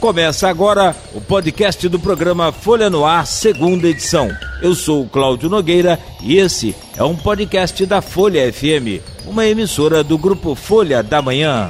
Começa 0.00 0.48
agora 0.48 0.94
o 1.12 1.20
podcast 1.20 1.88
do 1.88 1.98
programa 1.98 2.52
Folha 2.52 2.88
no 2.88 3.04
Ar, 3.04 3.26
segunda 3.26 3.88
edição. 3.88 4.30
Eu 4.62 4.72
sou 4.72 5.02
o 5.02 5.08
Cláudio 5.08 5.50
Nogueira 5.50 5.98
e 6.22 6.36
esse 6.36 6.74
é 6.96 7.02
um 7.02 7.16
podcast 7.16 7.84
da 7.84 8.00
Folha 8.00 8.52
FM, 8.52 9.02
uma 9.26 9.44
emissora 9.44 10.04
do 10.04 10.16
grupo 10.16 10.54
Folha 10.54 11.02
da 11.02 11.20
Manhã. 11.20 11.68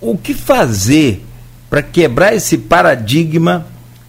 O 0.00 0.16
que 0.16 0.32
fazer 0.32 1.24
para 1.68 1.82
quebrar 1.82 2.36
esse 2.36 2.56
paradigma 2.56 3.66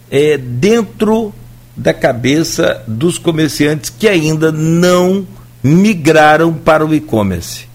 é, 0.08 0.38
dentro 0.38 1.34
da 1.76 1.92
cabeça 1.92 2.84
dos 2.86 3.18
comerciantes 3.18 3.90
que 3.90 4.08
ainda 4.08 4.52
não 4.52 5.26
migraram 5.64 6.54
para 6.54 6.86
o 6.86 6.94
e-commerce? 6.94 7.66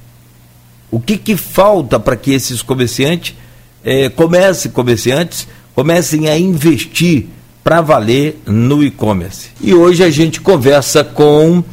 O 0.89 0.98
que, 0.98 1.18
que 1.18 1.36
falta 1.36 2.00
para 2.00 2.16
que 2.16 2.32
esses 2.32 2.62
comerciantes 2.62 3.35
é, 3.84 4.09
comece, 4.09 4.70
comerciantes 4.70 5.48
comecem 5.73 6.30
a 6.30 6.38
investir 6.38 7.27
para 7.63 7.81
valer 7.81 8.41
no 8.45 8.84
e-commerce. 8.84 9.49
E 9.62 9.73
hoje 9.73 10.04
a 10.04 10.09
gente 10.09 10.41
conversa 10.41 11.04
com 11.04 11.63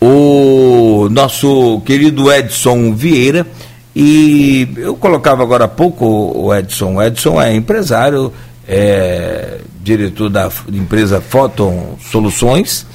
o 0.00 1.08
nosso 1.10 1.80
querido 1.84 2.32
Edson 2.32 2.94
Vieira. 2.94 3.46
E 3.94 4.68
eu 4.76 4.94
colocava 4.96 5.42
agora 5.42 5.64
há 5.64 5.68
pouco 5.68 6.04
o 6.06 6.54
Edson. 6.54 6.96
O 6.96 7.02
Edson 7.02 7.40
é 7.40 7.54
empresário, 7.54 8.32
é 8.66 9.58
diretor 9.82 10.28
da 10.28 10.50
empresa 10.72 11.20
Photon 11.20 11.96
Soluções, 12.10 12.86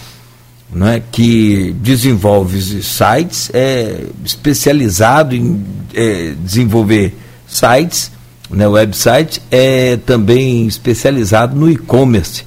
né, 0.72 1.02
que 1.11 1.75
desenvolve 1.81 2.61
sites, 2.61 3.50
é 3.53 4.05
especializado 4.23 5.36
em 5.36 5.64
é, 5.94 6.34
desenvolver 6.39 7.16
sites 7.48 8.12
né, 8.53 8.67
website, 8.67 9.41
é 9.52 9.98
também 9.98 10.66
especializado 10.67 11.55
no 11.55 11.69
e-commerce. 11.69 12.44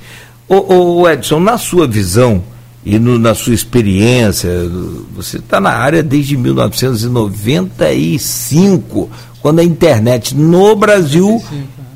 O, 0.48 1.00
o, 1.00 1.08
Edson, 1.08 1.39
na 1.41 1.58
sua 1.58 1.86
visão 1.86 2.42
e 2.84 2.98
no, 2.98 3.19
na 3.19 3.34
sua 3.34 3.55
experiência, 3.55 4.50
você 5.14 5.36
está 5.39 5.61
na 5.61 5.70
área 5.70 6.03
desde 6.03 6.36
1995, 6.36 9.11
quando 9.41 9.58
a 9.58 9.64
internet 9.64 10.36
no 10.36 10.77
Brasil, 10.77 11.42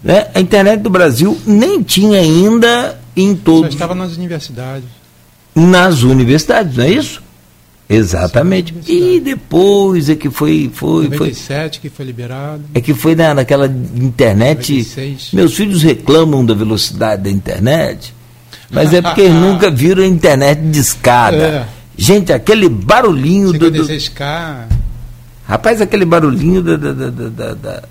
né, 0.02 0.26
a 0.34 0.40
internet 0.40 0.80
do 0.80 0.90
Brasil 0.90 1.38
nem 1.46 1.80
tinha 1.82 2.18
ainda 2.18 2.98
em 3.16 3.36
todos. 3.36 3.70
Já 3.70 3.74
estava 3.74 3.94
nas 3.94 4.16
universidades. 4.16 4.88
Nas 5.54 6.02
universidades, 6.02 6.76
não 6.76 6.84
é 6.84 6.90
isso? 6.90 7.22
Exatamente. 7.90 8.72
E 8.86 9.18
depois 9.18 10.08
é 10.08 10.14
que 10.14 10.30
foi. 10.30 10.70
foi 10.72 11.08
97 11.08 11.80
foi, 11.80 11.90
que 11.90 11.96
foi 11.96 12.06
liberado. 12.06 12.62
É 12.72 12.80
que 12.80 12.94
foi 12.94 13.16
na, 13.16 13.34
naquela 13.34 13.66
internet. 13.66 14.72
96. 14.72 15.32
Meus 15.32 15.54
filhos 15.54 15.82
reclamam 15.82 16.46
da 16.46 16.54
velocidade 16.54 17.24
da 17.24 17.30
internet, 17.30 18.14
mas 18.70 18.94
é 18.94 19.02
porque 19.02 19.22
eles 19.22 19.34
nunca 19.42 19.68
viram 19.72 20.04
a 20.04 20.06
internet 20.06 20.60
de 20.60 20.78
escada. 20.78 21.36
É. 21.36 21.66
Gente, 21.96 22.32
aquele 22.32 22.68
barulhinho 22.68 23.52
56K. 23.52 24.68
do. 24.68 24.80
Rapaz, 25.48 25.80
aquele 25.80 26.04
barulhinho 26.04 26.62
da, 26.62 26.76
da, 26.76 26.92
da, 26.92 27.10
da, 27.10 27.54
da 27.54 27.82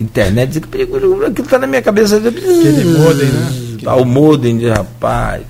internet, 0.00 0.58
aquilo 0.58 1.28
está 1.42 1.58
na 1.58 1.66
minha 1.66 1.82
cabeça. 1.82 2.18
Aquele 2.18 2.84
modem, 2.84 3.26
né? 3.26 3.78
Ah, 3.84 3.96
o 3.96 4.04
modem, 4.04 4.68
rapaz. 4.68 5.42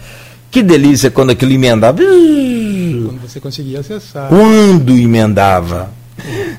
Que 0.50 0.62
delícia 0.62 1.10
quando 1.10 1.30
aquilo 1.30 1.52
emendava. 1.52 2.02
Você 3.22 3.40
conseguia 3.40 3.80
acessar. 3.80 4.28
Quando 4.28 4.92
emendava. 4.92 5.90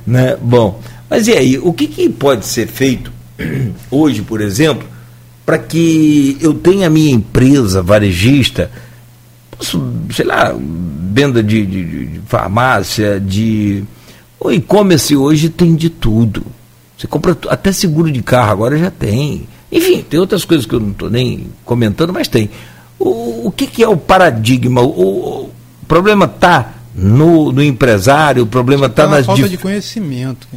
né? 0.05 0.37
Bom, 0.41 0.81
mas 1.09 1.27
e 1.27 1.33
aí, 1.33 1.57
o 1.57 1.73
que, 1.73 1.87
que 1.87 2.09
pode 2.09 2.45
ser 2.45 2.67
feito 2.67 3.11
hoje, 3.89 4.21
por 4.21 4.41
exemplo, 4.41 4.87
para 5.45 5.57
que 5.57 6.37
eu 6.39 6.53
tenha 6.53 6.87
a 6.87 6.89
minha 6.89 7.11
empresa 7.11 7.81
varejista, 7.81 8.69
posso, 9.49 9.81
sei 10.13 10.25
lá, 10.25 10.55
venda 11.11 11.41
de, 11.41 11.65
de, 11.65 12.05
de 12.05 12.21
farmácia, 12.27 13.19
de. 13.19 13.83
O 14.39 14.51
e-commerce 14.51 15.15
hoje 15.15 15.49
tem 15.49 15.75
de 15.75 15.89
tudo. 15.89 16.45
Você 16.97 17.07
compra 17.07 17.35
até 17.49 17.71
seguro 17.71 18.11
de 18.11 18.21
carro, 18.21 18.51
agora 18.51 18.77
já 18.77 18.91
tem. 18.91 19.47
Enfim, 19.71 20.01
tem 20.01 20.19
outras 20.19 20.45
coisas 20.45 20.65
que 20.65 20.73
eu 20.73 20.79
não 20.79 20.91
estou 20.91 21.09
nem 21.09 21.47
comentando, 21.65 22.13
mas 22.13 22.27
tem. 22.27 22.49
O, 22.97 23.47
o 23.47 23.51
que, 23.51 23.67
que, 23.67 23.83
é 23.83 23.87
o 23.87 23.97
paradigma? 23.97 24.81
O 24.81 25.49
problema 25.89 26.25
está 26.25 26.75
no, 26.93 27.51
no, 27.51 27.63
empresário, 27.63 28.43
o 28.43 28.47
problema 28.47 28.85
está 28.85 29.07
nas. 29.07 29.25
falta 29.25 29.41
dif... 29.41 29.51
de 29.51 29.57
conhecimento. 29.57 30.47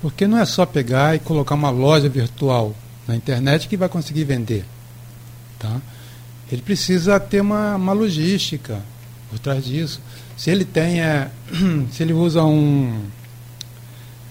Porque 0.00 0.26
não 0.26 0.38
é 0.38 0.46
só 0.46 0.66
pegar 0.66 1.14
e 1.14 1.18
colocar 1.18 1.54
uma 1.54 1.70
loja 1.70 2.08
virtual 2.08 2.74
na 3.06 3.14
internet 3.14 3.68
que 3.68 3.76
vai 3.76 3.88
conseguir 3.88 4.24
vender. 4.24 4.64
Tá? 5.58 5.80
Ele 6.50 6.62
precisa 6.62 7.20
ter 7.20 7.40
uma, 7.40 7.76
uma 7.76 7.92
logística 7.92 8.82
por 9.30 9.38
trás 9.38 9.64
disso. 9.64 10.00
Se 10.36 10.50
ele 10.50 10.64
tem, 10.64 11.00
é, 11.00 11.30
se 11.92 12.02
ele 12.02 12.12
usa 12.12 12.42
um, 12.44 13.02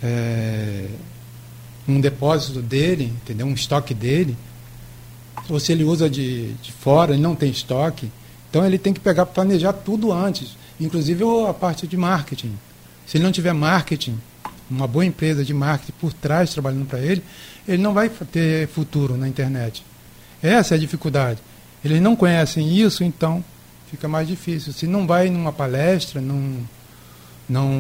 é, 0.02 0.86
um 1.88 2.00
depósito 2.00 2.62
dele, 2.62 3.14
entendeu? 3.22 3.46
um 3.46 3.54
estoque 3.54 3.94
dele, 3.94 4.36
ou 5.50 5.60
se 5.60 5.72
ele 5.72 5.84
usa 5.84 6.10
de, 6.10 6.54
de 6.54 6.72
fora, 6.72 7.14
ele 7.14 7.22
não 7.22 7.36
tem 7.36 7.50
estoque. 7.52 8.12
Então 8.54 8.64
ele 8.64 8.78
tem 8.78 8.94
que 8.94 9.00
pegar 9.00 9.26
planejar 9.26 9.74
tudo 9.74 10.14
antes, 10.14 10.56
inclusive 10.80 11.24
a 11.50 11.56
parte 11.56 11.88
de 11.88 11.98
marketing. 11.98 12.54
Se 13.04 13.18
ele 13.18 13.24
não 13.24 13.32
tiver 13.32 13.52
marketing, 13.52 14.16
uma 14.70 14.86
boa 14.86 15.04
empresa 15.04 15.44
de 15.44 15.56
marketing 15.56 15.94
por 16.00 16.14
trás 16.14 16.54
trabalhando 16.54 16.86
para 16.86 17.00
ele, 17.00 17.24
ele 17.68 17.82
não 17.82 17.96
vai 17.96 18.12
ter 18.32 18.68
futuro 18.68 19.18
na 19.18 19.28
internet. 19.28 19.84
Essa 20.40 20.76
é 20.76 20.78
a 20.78 20.80
dificuldade. 20.80 21.40
Eles 21.84 22.00
não 22.00 22.16
conhecem 22.16 22.78
isso, 22.78 23.04
então 23.04 23.44
fica 23.90 24.08
mais 24.08 24.28
difícil. 24.28 24.72
Se 24.72 24.86
não 24.86 25.08
vai 25.08 25.32
numa 25.32 25.52
palestra, 25.52 26.22
não, 26.22 26.60
não, 27.50 27.72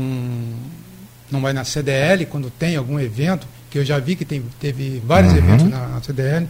não 1.29 1.39
vai 1.39 1.53
na 1.53 1.63
CDL 1.63 2.25
quando 2.25 2.49
tem 2.49 2.77
algum 2.77 2.99
evento, 2.99 3.45
que 3.69 3.77
eu 3.77 3.85
já 3.85 3.99
vi 3.99 4.15
que 4.15 4.25
tem, 4.25 4.43
teve 4.59 4.99
vários 5.05 5.33
uhum. 5.33 5.37
eventos 5.37 5.69
na, 5.69 5.87
na 5.89 6.01
CDL, 6.01 6.47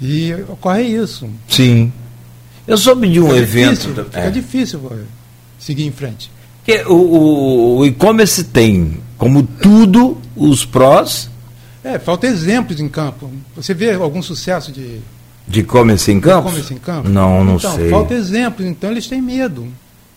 e 0.00 0.32
ocorre 0.48 0.84
isso. 0.84 1.28
Sim. 1.46 1.92
Eu 2.66 2.76
soube 2.76 3.08
de 3.08 3.20
um 3.20 3.28
fica 3.28 3.38
evento. 3.38 3.70
Difícil, 3.70 4.04
fica 4.04 4.20
é. 4.20 4.30
difícil 4.30 4.92
seguir 5.58 5.86
em 5.86 5.92
frente. 5.92 6.30
Que 6.64 6.82
o, 6.84 6.94
o, 6.94 7.78
o 7.78 7.86
e-commerce 7.86 8.44
tem, 8.44 9.00
como 9.16 9.42
tudo, 9.42 10.18
os 10.36 10.64
prós. 10.64 11.30
É, 11.82 11.98
falta 11.98 12.26
exemplos 12.26 12.80
em 12.80 12.88
campo. 12.88 13.30
Você 13.56 13.72
vê 13.74 13.94
algum 13.94 14.22
sucesso 14.22 14.70
de. 14.70 15.00
De 15.48 15.60
e-commerce 15.60 16.12
em 16.12 16.20
campo? 16.20 16.48
E-commerce 16.48 16.74
em 16.74 16.78
campo? 16.78 17.08
Não, 17.08 17.42
não 17.42 17.56
então, 17.56 17.74
sei. 17.74 17.90
Falta 17.90 18.14
exemplos, 18.14 18.66
então 18.66 18.90
eles 18.90 19.06
têm 19.06 19.20
medo. 19.20 19.66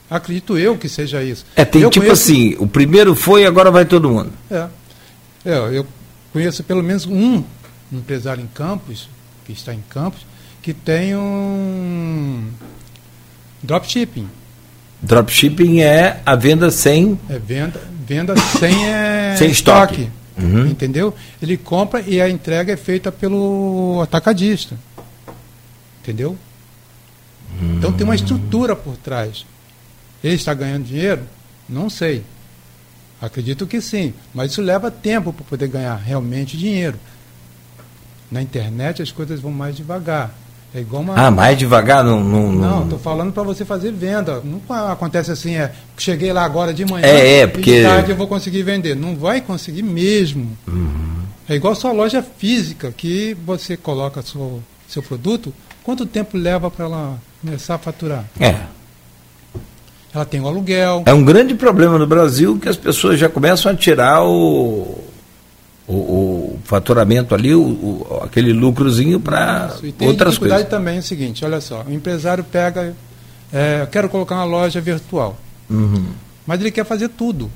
Acredito 0.09 0.57
eu 0.57 0.77
que 0.77 0.87
seja 0.87 1.23
isso. 1.23 1.45
É, 1.55 1.65
tem 1.65 1.81
eu 1.81 1.89
tipo 1.89 2.05
conheço... 2.05 2.23
assim, 2.23 2.55
o 2.59 2.67
primeiro 2.67 3.15
foi 3.15 3.45
agora 3.45 3.71
vai 3.71 3.85
todo 3.85 4.09
mundo. 4.09 4.31
É. 4.51 4.67
é. 5.45 5.57
Eu 5.71 5.87
conheço 6.31 6.63
pelo 6.63 6.83
menos 6.83 7.05
um 7.07 7.43
empresário 7.91 8.43
em 8.43 8.47
Campos 8.47 9.09
que 9.45 9.53
está 9.53 9.73
em 9.73 9.83
Campos, 9.89 10.25
que 10.63 10.73
tem 10.73 11.13
um 11.13 12.49
dropshipping. 13.61 14.29
Dropshipping 15.01 15.81
é 15.81 16.21
a 16.25 16.35
venda 16.37 16.71
sem. 16.71 17.19
É 17.29 17.37
venda, 17.37 17.81
venda 18.07 18.33
sem, 18.37 18.87
é, 18.87 19.35
sem 19.37 19.51
estoque. 19.51 20.03
estoque 20.03 20.11
uhum. 20.37 20.65
Entendeu? 20.67 21.13
Ele 21.41 21.57
compra 21.57 22.01
e 22.01 22.21
a 22.21 22.29
entrega 22.29 22.71
é 22.71 22.77
feita 22.77 23.11
pelo 23.11 23.99
atacadista. 24.01 24.77
Entendeu? 26.01 26.37
Uhum. 27.61 27.75
Então 27.75 27.91
tem 27.91 28.05
uma 28.05 28.15
estrutura 28.15 28.73
por 28.73 28.95
trás. 28.95 29.45
Ele 30.23 30.35
está 30.35 30.53
ganhando 30.53 30.85
dinheiro? 30.85 31.23
Não 31.67 31.89
sei. 31.89 32.23
Acredito 33.21 33.67
que 33.67 33.81
sim, 33.81 34.13
mas 34.33 34.51
isso 34.51 34.61
leva 34.61 34.89
tempo 34.89 35.33
para 35.33 35.45
poder 35.45 35.67
ganhar 35.67 35.95
realmente 35.95 36.57
dinheiro. 36.57 36.97
Na 38.31 38.41
internet 38.41 39.01
as 39.01 39.11
coisas 39.11 39.41
vão 39.41 39.51
mais 39.51 39.75
devagar. 39.75 40.33
É 40.75 40.79
igual 40.79 41.03
uma. 41.03 41.15
Ah, 41.15 41.29
mais 41.29 41.57
devagar? 41.57 42.03
Não, 42.03 42.23
não, 42.23 42.51
não. 42.51 42.83
estou 42.83 42.97
falando 42.97 43.31
para 43.31 43.43
você 43.43 43.63
fazer 43.63 43.91
venda. 43.91 44.41
Não 44.43 44.59
acontece 44.89 45.31
assim, 45.31 45.55
é. 45.55 45.71
Cheguei 45.95 46.33
lá 46.33 46.43
agora 46.43 46.73
de 46.73 46.83
manhã 46.83 47.05
é, 47.05 47.41
é, 47.41 47.47
porque... 47.47 47.71
e 47.71 47.77
de 47.77 47.83
tarde 47.83 48.11
eu 48.11 48.17
vou 48.17 48.27
conseguir 48.27 48.63
vender. 48.63 48.95
Não 48.95 49.15
vai 49.15 49.39
conseguir 49.39 49.83
mesmo. 49.83 50.57
Uhum. 50.67 51.23
É 51.47 51.55
igual 51.55 51.75
sua 51.75 51.91
loja 51.91 52.23
física, 52.23 52.91
que 52.91 53.37
você 53.45 53.77
coloca 53.77 54.21
seu, 54.23 54.63
seu 54.87 55.03
produto, 55.03 55.53
quanto 55.83 56.05
tempo 56.05 56.37
leva 56.37 56.71
para 56.71 56.85
ela 56.85 57.19
começar 57.41 57.75
a 57.75 57.77
faturar? 57.77 58.25
É. 58.39 58.55
Ela 60.13 60.25
tem 60.25 60.39
o 60.41 60.47
aluguel. 60.47 61.03
É 61.05 61.13
um 61.13 61.23
grande 61.23 61.53
problema 61.53 61.99
no 61.99 62.07
Brasil 62.07 62.57
que 62.59 62.69
as 62.69 62.77
pessoas 62.77 63.19
já 63.19 63.29
começam 63.29 63.71
a 63.71 63.75
tirar 63.75 64.23
o 64.23 65.12
o, 65.87 65.93
o 65.93 66.59
faturamento 66.63 67.35
ali, 67.35 67.53
o, 67.53 67.61
o 67.61 68.21
aquele 68.23 68.53
lucrozinho 68.53 69.19
para 69.19 69.75
outras 69.99 70.37
coisas. 70.37 70.67
também 70.69 70.97
é 70.97 70.99
o 70.99 71.03
seguinte, 71.03 71.43
olha 71.43 71.59
só, 71.59 71.83
o 71.83 71.91
empresário 71.91 72.43
pega, 72.43 72.95
é, 73.51 73.81
eu 73.81 73.87
quero 73.87 74.07
colocar 74.09 74.35
uma 74.35 74.45
loja 74.45 74.79
virtual, 74.79 75.37
uhum. 75.69 76.05
mas 76.45 76.59
ele 76.61 76.71
quer 76.71 76.85
fazer 76.85 77.09
tudo. 77.09 77.51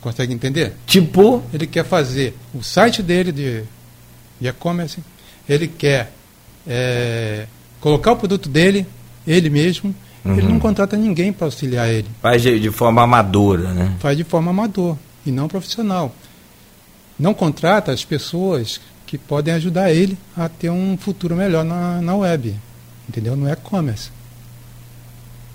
Consegue 0.00 0.34
entender? 0.34 0.72
Tipo, 0.84 1.44
Ele 1.54 1.64
quer 1.64 1.84
fazer 1.84 2.36
o 2.52 2.60
site 2.60 3.04
dele 3.04 3.30
de 3.30 3.62
e-commerce, 4.40 4.98
ele 5.48 5.68
quer 5.68 6.12
é, 6.66 7.46
colocar 7.80 8.10
o 8.12 8.16
produto 8.16 8.48
dele, 8.48 8.84
ele 9.24 9.48
mesmo, 9.48 9.94
ele 10.24 10.42
Uhum. 10.42 10.48
não 10.50 10.58
contrata 10.58 10.96
ninguém 10.96 11.32
para 11.32 11.46
auxiliar 11.46 11.88
ele. 11.88 12.08
faz 12.20 12.42
de, 12.42 12.58
de 12.58 12.70
forma 12.70 13.02
amadora, 13.02 13.72
né? 13.72 13.92
Faz 14.00 14.16
de 14.16 14.24
forma 14.24 14.50
amador 14.50 14.96
e 15.26 15.30
não 15.32 15.48
profissional. 15.48 16.14
Não 17.18 17.34
contrata 17.34 17.92
as 17.92 18.04
pessoas 18.04 18.80
que 19.06 19.16
podem 19.18 19.52
ajudar 19.54 19.92
ele 19.92 20.16
a 20.36 20.48
ter 20.48 20.70
um 20.70 20.96
futuro 20.96 21.36
melhor 21.36 21.64
na, 21.64 22.00
na 22.00 22.14
web, 22.16 22.54
entendeu? 23.08 23.36
No 23.36 23.48
e-commerce. 23.48 24.10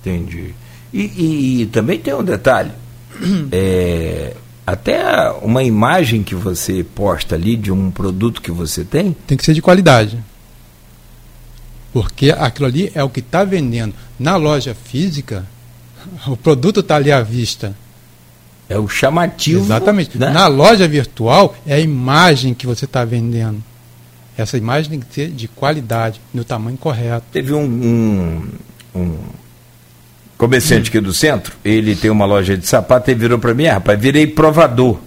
Entendi. 0.02 0.54
E, 0.94 1.02
e- 1.02 1.62
e 1.62 1.66
também 1.68 2.00
tem 2.00 2.14
um 2.14 2.24
detalhe. 2.24 2.72
É, 3.52 4.36
até 4.66 5.32
uma 5.42 5.64
imagem 5.64 6.22
que 6.24 6.36
você 6.36 6.84
posta 6.84 7.34
ali 7.36 7.56
de 7.56 7.72
um 7.72 7.90
produto 7.90 8.42
que 8.42 8.52
você 8.52 8.84
tem, 8.86 9.16
Tem 9.26 9.38
que 9.38 9.44
ser 9.46 9.54
de 9.54 9.62
qualidade. 9.62 10.24
Porque 11.92 12.30
aquilo 12.32 12.68
ali 12.68 12.92
é 12.94 13.04
o 13.04 13.10
que 13.10 13.22
está 13.22 13.44
vendendo. 13.44 13.94
Na 14.20 14.36
loja 14.36 14.76
física, 14.76 15.46
o 16.28 16.38
produto 16.38 16.82
está 16.82 16.96
ali 16.98 17.12
à 17.12 17.22
vista. 17.22 17.76
É 18.70 18.78
o 18.78 18.88
chamativo. 18.88 19.62
Exatamente. 19.62 20.18
né? 20.18 20.30
Na 20.30 20.48
loja 20.48 20.88
virtual 20.88 21.56
é 21.66 21.76
a 21.76 21.80
imagem 21.80 22.54
que 22.54 22.66
você 22.66 22.86
está 22.86 23.06
vendendo. 23.06 23.64
Essa 24.38 24.58
imagem 24.58 24.92
tem 24.92 25.00
que 25.00 25.14
ser 25.14 25.30
de 25.30 25.48
qualidade, 25.48 26.22
no 26.34 26.44
tamanho 26.44 26.78
correto. 26.78 27.26
Teve 27.32 27.54
um, 27.54 27.64
um, 27.64 28.48
um 28.94 29.18
comerciante 30.38 30.90
aqui 30.90 31.00
do 31.00 31.12
centro, 31.12 31.56
ele 31.66 31.96
tem 31.96 32.12
uma 32.12 32.26
loja 32.26 32.56
de 32.56 32.68
sapato 32.68 33.10
e 33.10 33.16
virou 33.16 33.40
para 33.40 33.54
mim, 33.56 33.66
ah, 33.66 33.76
rapaz, 33.76 34.00
virei 34.00 34.28
provador. 34.28 35.00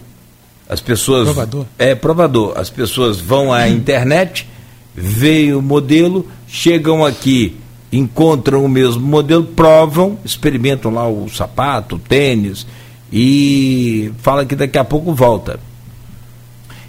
As 0.69 0.81
pessoas. 0.81 1.25
Provador? 1.25 1.67
É, 1.79 1.95
provador. 1.95 2.55
As 2.57 2.71
pessoas 2.71 3.21
vão 3.21 3.53
à 3.53 3.69
internet, 3.69 4.49
veem 4.95 5.53
o 5.55 5.63
modelo, 5.63 6.29
chegam 6.49 7.05
aqui, 7.05 7.57
encontram 7.93 8.65
o 8.65 8.69
mesmo 8.69 9.05
modelo, 9.05 9.45
provam, 9.45 10.19
experimentam 10.25 10.93
lá 10.93 11.09
o 11.09 11.29
sapato, 11.29 11.97
o 11.97 11.99
tênis 11.99 12.67
e 13.13 14.13
fala 14.19 14.45
que 14.47 14.55
daqui 14.55 14.79
a 14.79 14.85
pouco 14.85 15.15
volta. 15.15 15.59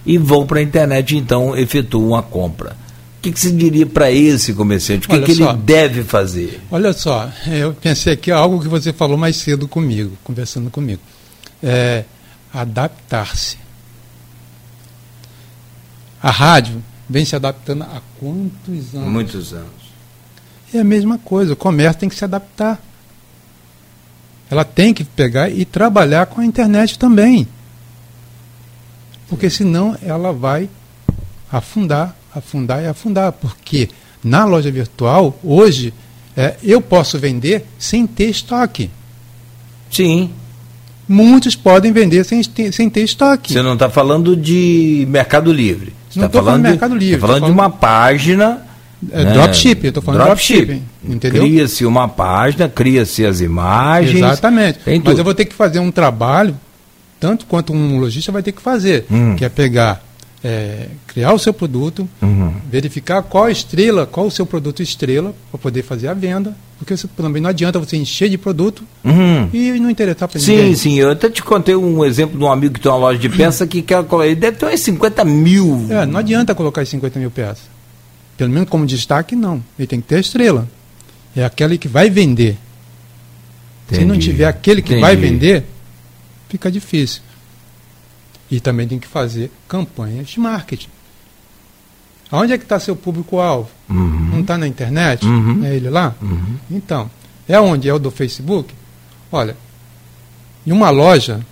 E 0.05 0.17
vão 0.17 0.45
para 0.45 0.59
a 0.59 0.63
internet, 0.63 1.15
então 1.15 1.55
efetuam 1.55 2.09
uma 2.09 2.23
compra. 2.23 2.75
O 3.17 3.21
que, 3.21 3.31
que 3.31 3.39
você 3.39 3.51
diria 3.51 3.85
para 3.85 4.11
esse 4.11 4.51
comerciante? 4.53 5.05
O 5.05 5.09
que, 5.09 5.21
que 5.21 5.31
ele 5.31 5.53
deve 5.53 6.03
fazer? 6.03 6.59
Olha 6.71 6.91
só, 6.91 7.29
eu 7.45 7.73
pensei 7.73 8.13
aqui 8.13 8.31
algo 8.31 8.59
que 8.59 8.67
você 8.67 8.91
falou 8.91 9.15
mais 9.15 9.35
cedo 9.35 9.67
comigo, 9.67 10.17
conversando 10.23 10.71
comigo. 10.71 11.01
É 11.61 12.03
adaptar-se. 12.51 13.57
A 16.21 16.31
rádio 16.31 16.83
vem 17.09 17.25
se 17.25 17.35
adaptando 17.35 17.83
há 17.83 18.01
quantos 18.19 18.95
anos? 18.95 19.09
Muitos 19.09 19.53
anos. 19.53 19.91
É 20.73 20.79
a 20.79 20.83
mesma 20.83 21.17
coisa, 21.17 21.53
o 21.53 21.55
comércio 21.55 21.99
tem 21.99 22.09
que 22.09 22.15
se 22.15 22.23
adaptar. 22.23 22.81
Ela 24.51 24.65
tem 24.65 24.93
que 24.93 25.03
pegar 25.05 25.49
e 25.49 25.63
trabalhar 25.65 26.25
com 26.27 26.41
a 26.41 26.45
internet 26.45 26.99
também. 26.99 27.47
Porque 29.29 29.49
senão 29.49 29.95
ela 30.03 30.33
vai 30.33 30.69
afundar, 31.51 32.15
afundar 32.35 32.83
e 32.83 32.87
afundar. 32.87 33.31
Porque 33.31 33.89
na 34.23 34.43
loja 34.43 34.69
virtual, 34.69 35.39
hoje, 35.41 35.93
é, 36.35 36.55
eu 36.61 36.81
posso 36.81 37.17
vender 37.17 37.65
sem 37.79 38.05
ter 38.05 38.29
estoque. 38.29 38.89
Sim. 39.89 40.29
Muitos 41.07 41.55
podem 41.55 41.91
vender 41.91 42.23
sem, 42.25 42.43
ter- 42.43 42.71
sem 42.73 42.89
ter 42.89 43.03
estoque. 43.03 43.53
Você 43.53 43.61
não 43.61 43.73
está 43.73 43.89
falando 43.89 44.35
de 44.35 45.05
Mercado 45.09 45.51
Livre. 45.51 45.93
Você 46.09 46.19
Não 46.19 46.27
tá 46.27 46.39
tô 46.39 46.43
falando 46.45 46.63
de 46.63 46.69
Mercado 46.69 46.95
Livre, 46.95 47.19
tá 47.21 47.27
falando 47.27 47.41
tô 47.41 47.47
de 47.47 47.53
falando- 47.55 47.71
uma 47.71 47.77
página. 47.77 48.65
É 49.11 49.23
né? 49.23 49.31
dropship, 49.33 49.79
eu 49.83 49.89
estou 49.89 50.03
falando 50.03 50.21
de 50.21 50.25
dropshipping. 50.27 50.83
Entendeu? 51.03 51.41
Cria-se 51.43 51.85
uma 51.85 52.07
página, 52.07 52.69
cria-se 52.69 53.25
as 53.25 53.41
imagens. 53.41 54.15
Exatamente. 54.17 54.79
Mas 54.85 55.01
tudo. 55.03 55.17
eu 55.19 55.23
vou 55.23 55.33
ter 55.33 55.45
que 55.45 55.55
fazer 55.55 55.79
um 55.79 55.89
trabalho, 55.91 56.55
tanto 57.19 57.45
quanto 57.47 57.73
um 57.73 57.99
lojista 57.99 58.31
vai 58.31 58.43
ter 58.43 58.51
que 58.51 58.61
fazer, 58.61 59.05
Hum. 59.09 59.35
que 59.35 59.43
é 59.43 59.49
pegar, 59.49 60.03
é, 60.43 60.87
criar 61.07 61.33
o 61.33 61.39
seu 61.39 61.51
produto, 61.53 62.07
Uhum. 62.21 62.53
verificar 62.69 63.23
qual 63.23 63.49
estrela, 63.49 64.05
qual 64.05 64.27
o 64.27 64.31
seu 64.31 64.45
produto 64.45 64.83
estrela, 64.83 65.33
para 65.49 65.57
poder 65.59 65.81
fazer 65.83 66.07
a 66.07 66.13
venda, 66.13 66.55
porque 66.77 66.95
você, 66.95 67.07
também 67.17 67.41
não 67.41 67.49
adianta 67.49 67.79
você 67.79 67.97
encher 67.97 68.29
de 68.29 68.37
produto 68.37 68.83
Uhum. 69.03 69.49
e 69.51 69.71
não 69.79 69.89
interessar 69.89 70.27
para 70.27 70.39
Sim, 70.39 70.55
ninguém. 70.57 70.75
sim. 70.75 70.99
Eu 70.99 71.11
até 71.11 71.27
te 71.29 71.41
contei 71.41 71.75
um 71.75 72.05
exemplo 72.05 72.37
de 72.37 72.43
um 72.43 72.51
amigo 72.51 72.75
que 72.75 72.79
tem 72.81 72.91
uma 72.91 72.97
loja 72.99 73.17
de 73.19 73.29
peça 73.29 73.65
que 73.65 73.81
quer. 73.81 74.03
Ele 74.25 74.35
deve 74.35 74.57
ter 74.57 74.67
uns 74.67 74.79
50 74.79 75.25
mil. 75.25 75.87
É, 75.89 76.05
não 76.05 76.19
adianta 76.19 76.53
colocar 76.55 76.81
as 76.81 76.89
50 76.89 77.19
mil 77.19 77.31
peças. 77.31 77.69
Pelo 78.41 78.51
menos 78.51 78.69
como 78.69 78.87
destaque, 78.87 79.35
não. 79.35 79.63
Ele 79.77 79.87
tem 79.87 80.01
que 80.01 80.07
ter 80.07 80.15
a 80.15 80.19
estrela. 80.19 80.67
É 81.35 81.45
aquele 81.45 81.77
que 81.77 81.87
vai 81.87 82.09
vender. 82.09 82.57
Se 83.87 83.99
não 84.03 84.15
Entendi. 84.15 84.31
tiver 84.31 84.45
aquele 84.45 84.81
que 84.81 84.93
Entendi. 84.93 85.01
vai 85.01 85.15
vender, 85.15 85.63
fica 86.49 86.71
difícil. 86.71 87.21
E 88.49 88.59
também 88.59 88.87
tem 88.87 88.97
que 88.97 89.07
fazer 89.07 89.51
campanhas 89.67 90.27
de 90.27 90.39
marketing. 90.39 90.89
Aonde 92.31 92.53
é 92.53 92.57
que 92.57 92.63
está 92.63 92.79
seu 92.79 92.95
público-alvo? 92.95 93.69
Uhum. 93.87 94.29
Não 94.31 94.39
está 94.39 94.57
na 94.57 94.67
internet? 94.67 95.23
Uhum. 95.23 95.63
É 95.63 95.75
ele 95.75 95.91
lá? 95.91 96.15
Uhum. 96.19 96.57
Então, 96.71 97.11
é 97.47 97.59
onde? 97.59 97.87
É 97.87 97.93
o 97.93 97.99
do 97.99 98.09
Facebook? 98.09 98.73
Olha, 99.31 99.55
em 100.65 100.71
uma 100.71 100.89
loja, 100.89 101.45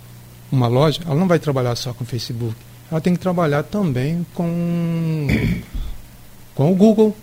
uma 0.50 0.66
loja, 0.66 1.02
ela 1.06 1.14
não 1.14 1.28
vai 1.28 1.38
trabalhar 1.38 1.76
só 1.76 1.92
com 1.92 2.04
Facebook. 2.04 2.56
Ela 2.90 3.00
tem 3.00 3.14
que 3.14 3.20
trabalhar 3.20 3.62
também 3.62 4.26
com, 4.34 5.28
com 6.54 6.70
o 6.70 6.74
Google, 6.74 7.16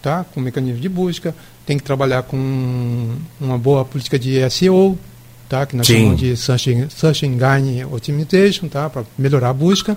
tá? 0.00 0.24
com 0.32 0.40
o 0.40 0.42
mecanismo 0.42 0.80
de 0.80 0.88
busca, 0.88 1.34
tem 1.66 1.76
que 1.76 1.82
trabalhar 1.84 2.22
com 2.24 3.14
uma 3.40 3.58
boa 3.58 3.84
política 3.84 4.18
de 4.18 4.48
SEO, 4.50 4.98
tá? 5.48 5.64
que 5.66 5.76
nós 5.76 5.86
Sim. 5.86 5.94
chamamos 5.98 6.20
de 6.20 6.36
Search, 6.36 6.86
Search 6.96 7.26
Engine 7.26 7.84
Optimization, 7.84 8.68
tá? 8.68 8.88
para 8.90 9.04
melhorar 9.18 9.50
a 9.50 9.52
busca, 9.52 9.96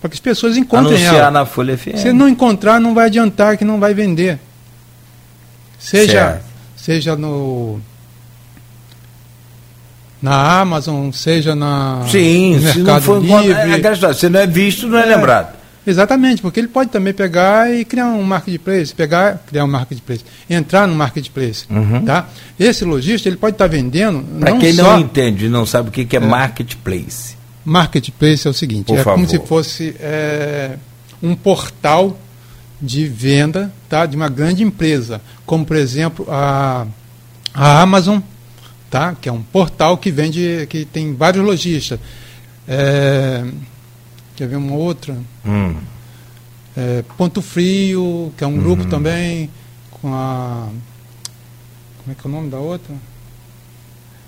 para 0.00 0.10
que 0.10 0.14
as 0.14 0.20
pessoas 0.20 0.56
encontrem 0.56 0.96
Anunciar 0.96 1.14
ela. 1.16 1.30
na 1.30 1.46
Folha 1.46 1.76
FM. 1.76 1.96
Se 1.96 2.12
não 2.12 2.28
encontrar, 2.28 2.80
não 2.80 2.94
vai 2.94 3.06
adiantar 3.06 3.56
que 3.56 3.64
não 3.64 3.78
vai 3.80 3.92
vender. 3.94 4.38
Seja, 5.78 6.12
Certo. 6.12 6.44
seja 6.76 7.16
no 7.16 7.80
na 10.20 10.60
Amazon, 10.60 11.10
seja 11.12 11.54
na 11.54 12.02
Sim, 12.10 12.58
se 12.72 12.78
não 12.80 13.00
for 13.00 13.20
Livre. 13.22 13.52
é 13.52 13.74
aquela 13.74 13.94
história, 13.94 14.14
se 14.16 14.28
não 14.28 14.40
é 14.40 14.46
visto, 14.46 14.88
não 14.88 14.98
é, 14.98 15.02
É. 15.02 15.16
lembrado. 15.16 15.54
Exatamente, 15.86 16.42
porque 16.42 16.58
ele 16.58 16.68
pode 16.68 16.90
também 16.90 17.14
pegar 17.14 17.72
e 17.72 17.84
criar 17.84 18.06
um 18.08 18.22
marketplace, 18.22 18.92
pegar, 18.92 19.40
criar 19.46 19.64
um 19.64 19.68
marketplace, 19.68 20.24
entrar 20.50 20.86
no 20.88 20.94
marketplace, 20.96 21.64
Uhum. 21.70 22.04
tá? 22.04 22.28
Esse 22.58 22.84
lojista 22.84 23.28
ele 23.28 23.36
pode 23.36 23.54
estar 23.54 23.68
vendendo 23.68 24.20
Para 24.40 24.56
quem 24.58 24.72
só 24.72 24.82
não 24.82 25.00
entende, 25.00 25.48
não 25.48 25.64
sabe 25.64 25.88
o 25.90 25.92
que 25.92 26.04
que 26.04 26.16
é, 26.16 26.20
marketplace. 26.20 27.36
Marketplace 27.64 28.46
é 28.46 28.50
o 28.50 28.54
seguinte, 28.54 28.86
Por 28.86 28.98
é 28.98 29.04
como 29.04 29.24
favor. 29.26 29.28
se 29.28 29.46
fosse 29.46 29.96
é, 30.00 30.76
um 31.22 31.34
portal 31.36 32.18
de 32.82 33.06
venda 33.06 33.72
tá, 33.88 34.06
de 34.06 34.16
uma 34.16 34.28
grande 34.28 34.62
empresa, 34.62 35.20
como 35.46 35.64
por 35.64 35.76
exemplo 35.76 36.26
a, 36.28 36.86
a 37.54 37.80
Amazon, 37.80 38.18
tá, 38.90 39.14
que 39.20 39.28
é 39.28 39.32
um 39.32 39.42
portal 39.42 39.96
que 39.98 40.10
vende, 40.10 40.66
que 40.68 40.84
tem 40.84 41.14
vários 41.14 41.44
lojistas. 41.44 41.98
É, 42.68 43.44
quer 44.36 44.46
ver 44.48 44.56
uma 44.56 44.74
outra? 44.74 45.16
Hum. 45.44 45.74
É, 46.76 47.02
Ponto 47.16 47.40
Frio, 47.40 48.32
que 48.36 48.44
é 48.44 48.46
um 48.46 48.58
grupo 48.58 48.84
também, 48.86 49.48
com 49.90 50.12
a. 50.12 50.68
Como 51.98 52.12
é 52.12 52.14
que 52.14 52.26
é 52.26 52.30
o 52.30 52.32
nome 52.32 52.50
da 52.50 52.58
outra? 52.58 52.94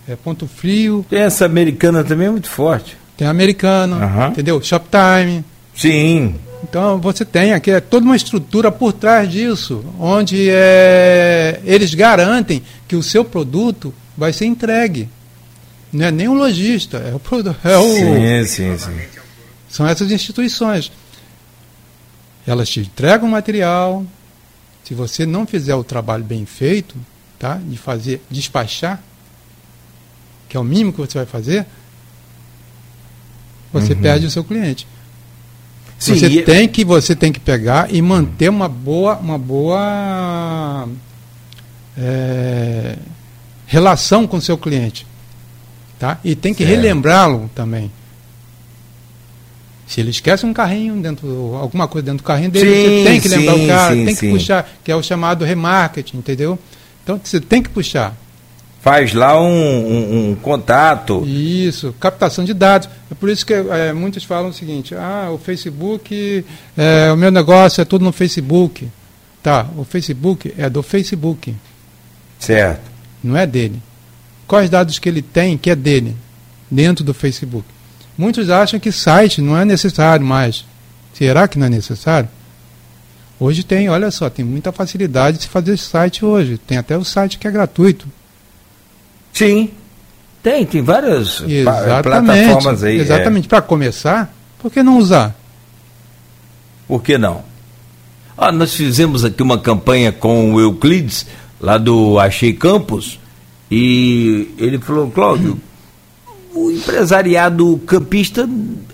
É 0.08 0.16
Ponto 0.16 0.46
Frio, 0.46 1.04
Tem 1.10 1.20
essa 1.20 1.44
americana 1.44 2.02
também 2.02 2.28
é 2.28 2.30
muito 2.30 2.48
forte. 2.48 2.96
tem 3.16 3.26
a 3.26 3.30
Americana, 3.30 3.96
Aham. 3.96 4.28
entendeu? 4.28 4.60
Shoptime. 4.62 5.44
Sim. 5.74 6.34
Então 6.64 6.98
você 6.98 7.24
tem 7.24 7.52
aqui 7.52 7.70
é 7.70 7.78
toda 7.80 8.04
uma 8.06 8.16
estrutura 8.16 8.72
por 8.72 8.92
trás 8.92 9.30
disso, 9.30 9.84
onde 10.00 10.48
é, 10.50 11.60
eles 11.64 11.92
garantem 11.94 12.62
que 12.88 12.96
o 12.96 13.02
seu 13.02 13.24
produto 13.24 13.92
vai 14.16 14.32
ser 14.32 14.46
entregue. 14.46 15.08
Não 15.92 16.06
é 16.06 16.10
nem 16.10 16.26
o 16.28 16.34
lojista, 16.34 16.96
é 16.98 17.14
o, 17.14 17.18
produ- 17.20 17.54
é 17.62 17.76
o 17.76 17.82
Sim, 17.94 18.44
sim, 18.46 18.78
sim. 18.78 18.90
São 19.68 19.86
essas 19.86 20.10
instituições. 20.10 20.90
Elas 22.46 22.68
te 22.68 22.80
entregam 22.80 23.28
material. 23.28 24.04
Se 24.84 24.94
você 24.94 25.26
não 25.26 25.46
fizer 25.46 25.74
o 25.74 25.84
trabalho 25.84 26.24
bem 26.24 26.46
feito, 26.46 26.96
tá? 27.38 27.60
De 27.62 27.76
fazer 27.76 28.22
despachar, 28.30 29.02
que 30.48 30.56
é 30.56 30.60
o 30.60 30.64
mínimo 30.64 30.92
que 30.92 30.98
você 30.98 31.18
vai 31.18 31.26
fazer, 31.26 31.66
você 33.72 33.92
Uhum. 33.92 34.00
perde 34.00 34.24
o 34.26 34.30
seu 34.30 34.42
cliente. 34.42 34.86
Sim, 35.98 36.14
você 36.14 36.26
e- 36.28 36.42
tem 36.42 36.66
que 36.68 36.84
você 36.84 37.14
tem 37.14 37.30
que 37.32 37.40
pegar 37.40 37.92
e 37.92 38.00
manter 38.00 38.48
uma 38.48 38.68
boa 38.68 39.16
uma 39.16 39.36
boa 39.36 40.88
é, 41.98 42.96
relação 43.66 44.26
com 44.26 44.36
o 44.38 44.40
seu 44.40 44.56
cliente, 44.56 45.06
tá? 45.98 46.18
E 46.24 46.34
tem 46.34 46.54
que 46.54 46.64
relembrá-lo 46.64 47.50
também. 47.54 47.90
Se 49.88 50.00
ele 50.00 50.10
esquece 50.10 50.44
um 50.44 50.52
carrinho 50.52 50.94
dentro, 51.00 51.54
alguma 51.56 51.88
coisa 51.88 52.04
dentro 52.04 52.18
do 52.22 52.26
carrinho 52.26 52.50
dele, 52.50 52.70
Sim, 52.70 52.98
você 53.02 53.04
tem 53.10 53.20
que 53.22 53.28
lembrar 53.28 53.54
sim, 53.54 53.64
o 53.64 53.68
cara, 53.68 53.94
sim, 53.94 54.04
tem 54.04 54.14
que 54.16 54.30
puxar, 54.30 54.70
que 54.84 54.92
é 54.92 54.94
o 54.96 55.02
chamado 55.02 55.44
remarketing, 55.46 56.18
entendeu? 56.18 56.58
Então 57.02 57.18
você 57.24 57.40
tem 57.40 57.62
que 57.62 57.70
puxar. 57.70 58.14
Faz 58.82 59.12
lá 59.14 59.40
um, 59.40 59.48
um- 59.48 60.30
um 60.30 60.34
contato. 60.36 61.24
Isso, 61.26 61.94
captação 61.98 62.44
de 62.44 62.52
dados. 62.54 62.88
É 63.10 63.14
por 63.14 63.28
isso 63.30 63.44
que 63.44 63.52
é, 63.54 63.92
muitos 63.94 64.22
falam 64.24 64.50
o 64.50 64.52
seguinte: 64.52 64.94
ah, 64.94 65.30
o 65.32 65.38
Facebook, 65.38 66.44
é, 66.76 67.10
o 67.10 67.16
meu 67.16 67.30
negócio 67.30 67.80
é 67.80 67.84
tudo 67.84 68.04
no 68.04 68.12
Facebook. 68.12 68.88
Tá, 69.42 69.66
o 69.76 69.84
Facebook 69.84 70.52
é 70.58 70.68
do 70.68 70.82
Facebook, 70.82 71.54
Certo. 72.38 72.82
não 73.24 73.36
é 73.36 73.46
dele. 73.46 73.80
Quais 74.46 74.68
dados 74.70 74.98
que 74.98 75.08
ele 75.08 75.22
tem 75.22 75.56
que 75.56 75.70
é 75.70 75.76
dele, 75.76 76.14
dentro 76.70 77.04
do 77.04 77.14
Facebook? 77.14 77.64
Muitos 78.18 78.50
acham 78.50 78.80
que 78.80 78.90
site 78.90 79.40
não 79.40 79.56
é 79.56 79.64
necessário 79.64 80.26
mais. 80.26 80.64
Será 81.14 81.46
que 81.46 81.56
não 81.56 81.66
é 81.66 81.70
necessário? 81.70 82.28
Hoje 83.38 83.62
tem, 83.62 83.88
olha 83.88 84.10
só, 84.10 84.28
tem 84.28 84.44
muita 84.44 84.72
facilidade 84.72 85.36
de 85.36 85.44
se 85.44 85.48
fazer 85.48 85.76
site 85.76 86.24
hoje. 86.24 86.58
Tem 86.58 86.76
até 86.76 86.98
o 86.98 87.04
site 87.04 87.38
que 87.38 87.46
é 87.46 87.50
gratuito. 87.50 88.08
Sim. 89.32 89.70
Tem, 90.42 90.66
tem 90.66 90.82
várias 90.82 91.40
Exatamente. 91.46 92.02
plataformas 92.02 92.82
aí. 92.82 92.98
é. 92.98 93.00
Exatamente. 93.02 93.46
Para 93.46 93.62
começar, 93.62 94.34
por 94.58 94.72
que 94.72 94.82
não 94.82 94.98
usar? 94.98 95.36
Por 96.88 97.00
que 97.00 97.16
não? 97.16 97.44
Ah, 98.36 98.50
nós 98.50 98.74
fizemos 98.74 99.24
aqui 99.24 99.42
uma 99.42 99.58
campanha 99.58 100.10
com 100.10 100.54
o 100.54 100.60
Euclides, 100.60 101.26
lá 101.60 101.78
do 101.78 102.18
Achei 102.18 102.52
Campos, 102.52 103.20
e 103.70 104.54
ele 104.58 104.78
falou, 104.78 105.10
Cláudio, 105.10 105.60
o 106.64 106.70
empresariado 106.70 107.80
campista 107.86 108.48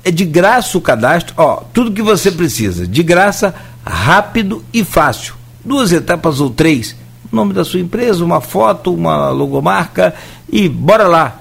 é 0.04 0.10
de 0.10 0.24
graça 0.24 0.76
o 0.76 0.80
cadastro, 0.80 1.34
ó, 1.36 1.62
tudo 1.72 1.92
que 1.92 2.02
você 2.02 2.30
precisa, 2.30 2.86
de 2.86 3.02
graça, 3.02 3.54
rápido 3.84 4.62
e 4.72 4.84
fácil. 4.84 5.34
Duas 5.64 5.92
etapas 5.92 6.40
ou 6.40 6.50
três, 6.50 6.94
nome 7.32 7.54
da 7.54 7.64
sua 7.64 7.80
empresa, 7.80 8.24
uma 8.24 8.40
foto, 8.40 8.92
uma 8.92 9.30
logomarca 9.30 10.14
e 10.50 10.68
bora 10.68 11.08
lá. 11.08 11.40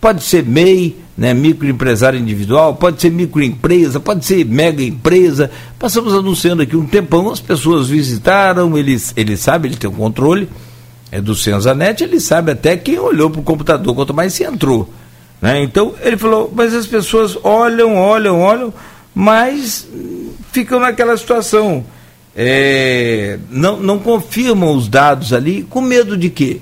Pode 0.00 0.22
ser 0.24 0.44
MEI, 0.44 0.96
né, 1.16 1.34
microempresário 1.34 2.18
individual, 2.18 2.74
pode 2.74 3.00
ser 3.00 3.10
microempresa, 3.10 4.00
pode 4.00 4.24
ser 4.24 4.44
mega 4.44 4.82
empresa. 4.82 5.50
Passamos 5.78 6.14
anunciando 6.14 6.62
aqui 6.62 6.76
um 6.76 6.86
tempão, 6.86 7.30
as 7.30 7.40
pessoas 7.40 7.88
visitaram, 7.88 8.76
ele, 8.76 9.00
ele 9.16 9.36
sabe, 9.36 9.68
ele 9.68 9.76
tem 9.76 9.88
o 9.88 9.92
controle, 9.92 10.48
é 11.12 11.20
do 11.20 11.34
Senzanet, 11.34 12.02
ele 12.02 12.18
sabe 12.20 12.52
até 12.52 12.76
quem 12.76 12.98
olhou 12.98 13.28
para 13.30 13.40
o 13.40 13.44
computador, 13.44 13.94
quanto 13.94 14.14
mais 14.14 14.32
se 14.32 14.44
entrou. 14.44 14.88
Né? 15.40 15.62
Então 15.62 15.94
ele 16.00 16.16
falou, 16.16 16.52
mas 16.54 16.74
as 16.74 16.86
pessoas 16.86 17.36
olham, 17.42 17.96
olham, 17.96 18.40
olham, 18.40 18.74
mas 19.14 19.88
ficam 20.52 20.80
naquela 20.80 21.16
situação. 21.16 21.84
É, 22.36 23.38
não, 23.50 23.78
não 23.80 23.98
confirmam 23.98 24.74
os 24.74 24.88
dados 24.88 25.32
ali, 25.32 25.62
com 25.64 25.80
medo 25.80 26.16
de 26.16 26.30
quê? 26.30 26.60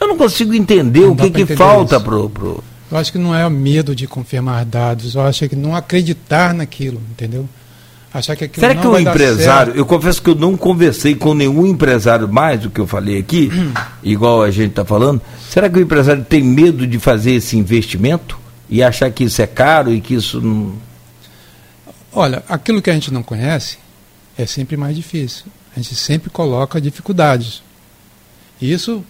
Eu 0.00 0.08
não 0.08 0.16
consigo 0.16 0.52
entender 0.52 1.02
Não 1.02 1.12
o 1.12 1.16
que, 1.16 1.30
que 1.30 1.46
falta 1.54 1.96
isso. 1.96 2.04
pro, 2.04 2.28
pro. 2.28 2.64
Eu 2.90 2.98
acho 2.98 3.12
que 3.12 3.18
não 3.18 3.34
é 3.34 3.46
o 3.46 3.50
medo 3.50 3.94
de 3.94 4.06
confirmar 4.06 4.64
dados, 4.64 5.14
eu 5.14 5.22
acho 5.22 5.48
que 5.48 5.56
não 5.56 5.74
acreditar 5.74 6.52
naquilo, 6.52 7.00
entendeu? 7.10 7.48
Achar 8.14 8.36
que 8.36 8.44
aquilo 8.44 8.66
Será 8.66 8.78
que 8.78 8.86
o 8.86 8.98
empresário, 8.98 9.74
eu 9.74 9.86
confesso 9.86 10.20
que 10.20 10.28
eu 10.28 10.34
não 10.34 10.54
conversei 10.54 11.14
com 11.14 11.32
nenhum 11.32 11.66
empresário 11.66 12.28
mais 12.28 12.60
do 12.60 12.68
que 12.68 12.78
eu 12.78 12.86
falei 12.86 13.18
aqui, 13.18 13.50
igual 14.02 14.42
a 14.42 14.50
gente 14.50 14.70
está 14.70 14.84
falando. 14.84 15.20
Será 15.48 15.68
que 15.70 15.78
o 15.78 15.80
empresário 15.80 16.22
tem 16.22 16.42
medo 16.42 16.86
de 16.86 16.98
fazer 16.98 17.32
esse 17.32 17.56
investimento 17.56 18.38
e 18.68 18.82
achar 18.82 19.10
que 19.10 19.24
isso 19.24 19.40
é 19.40 19.46
caro 19.46 19.92
e 19.92 20.00
que 20.00 20.14
isso 20.14 20.40
não. 20.40 20.74
Olha, 22.12 22.42
aquilo 22.48 22.82
que 22.82 22.90
a 22.90 22.94
gente 22.94 23.12
não 23.12 23.22
conhece 23.22 23.78
é 24.36 24.44
sempre 24.44 24.76
mais 24.76 24.94
difícil. 24.94 25.46
A 25.74 25.80
gente 25.80 25.94
sempre 25.94 26.28
coloca 26.28 26.80
dificuldades. 26.80 27.62
Isso 28.60 29.02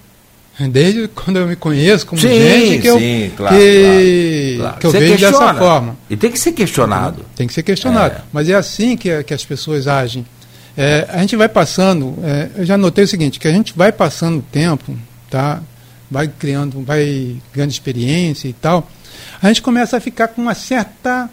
desde 0.59 1.09
quando 1.09 1.39
eu 1.39 1.47
me 1.47 1.57
conheço 1.57 2.07
como 2.07 2.21
gente 2.21 2.83
que 2.83 2.87
eu, 2.87 2.99
sim, 2.99 3.33
claro, 3.37 3.57
que, 3.57 4.55
claro, 4.59 4.59
claro. 4.59 4.79
que 4.81 4.87
eu 4.87 4.91
vejo 4.91 5.19
dessa 5.19 5.55
forma. 5.55 5.97
E 6.11 6.17
tem 6.17 6.31
que 6.31 6.39
ser 6.39 6.53
questionado. 6.53 7.25
Tem 7.35 7.47
que 7.47 7.55
ser 7.55 7.63
questionado. 7.63 8.17
É. 8.17 8.23
Mas 8.33 8.49
é 8.49 8.55
assim 8.55 8.97
que, 8.97 9.23
que 9.25 9.33
as 9.33 9.45
pessoas 9.45 9.89
agem. 9.89 10.27
É, 10.77 11.07
a 11.11 11.19
gente 11.19 11.37
vai 11.37 11.49
passando, 11.49 12.15
é, 12.23 12.49
eu 12.57 12.65
já 12.65 12.77
notei 12.77 13.05
o 13.05 13.09
seguinte, 13.09 13.39
que 13.41 13.49
a 13.49 13.53
gente 13.53 13.73
vai 13.77 13.93
passando 13.93 14.39
o 14.39 14.43
tempo, 14.43 14.97
tá? 15.31 15.63
vai 16.11 16.29
criando, 16.29 16.83
vai 16.85 17.37
ganhando 17.55 17.71
experiência 17.71 18.47
e 18.47 18.53
tal, 18.53 18.89
a 19.41 19.49
gente 19.49 19.63
começa 19.63 19.97
a 19.97 20.01
ficar 20.01 20.29
com 20.29 20.43
uma 20.43 20.55
certa 20.55 21.29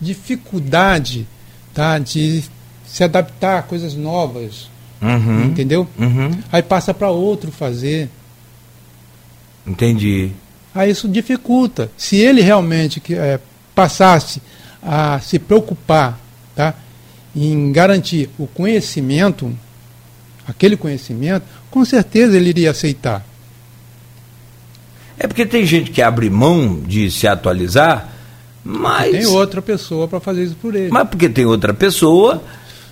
dificuldade 0.00 1.26
tá? 1.74 1.98
de 1.98 2.42
se 2.86 3.04
adaptar 3.04 3.58
a 3.58 3.62
coisas 3.62 3.94
novas, 3.94 4.70
Uhum, 5.02 5.46
entendeu? 5.46 5.88
uhum, 5.98 6.30
Aí 6.52 6.62
passa 6.62 6.94
para 6.94 7.10
outro 7.10 7.50
fazer. 7.50 8.08
Entendi. 9.66 10.30
Aí 10.74 10.90
isso 10.90 11.08
dificulta. 11.08 11.90
Se 11.96 12.16
ele 12.16 12.40
realmente 12.40 13.00
que, 13.00 13.14
é, 13.14 13.38
passasse 13.74 14.40
a 14.82 15.20
se 15.20 15.38
preocupar 15.38 16.18
tá, 16.54 16.74
em 17.34 17.72
garantir 17.72 18.28
o 18.38 18.46
conhecimento, 18.46 19.52
aquele 20.46 20.76
conhecimento, 20.76 21.44
com 21.70 21.84
certeza 21.84 22.36
ele 22.36 22.48
iria 22.48 22.70
aceitar. 22.70 23.24
É 25.18 25.26
porque 25.26 25.46
tem 25.46 25.64
gente 25.64 25.90
que 25.90 26.02
abre 26.02 26.28
mão 26.28 26.80
de 26.80 27.10
se 27.10 27.28
atualizar, 27.28 28.12
mas. 28.64 29.12
Tem 29.12 29.26
outra 29.26 29.62
pessoa 29.62 30.08
para 30.08 30.20
fazer 30.20 30.44
isso 30.44 30.56
por 30.60 30.74
ele. 30.74 30.90
Mas 30.90 31.08
porque 31.08 31.28
tem 31.28 31.46
outra 31.46 31.72
pessoa 31.72 32.42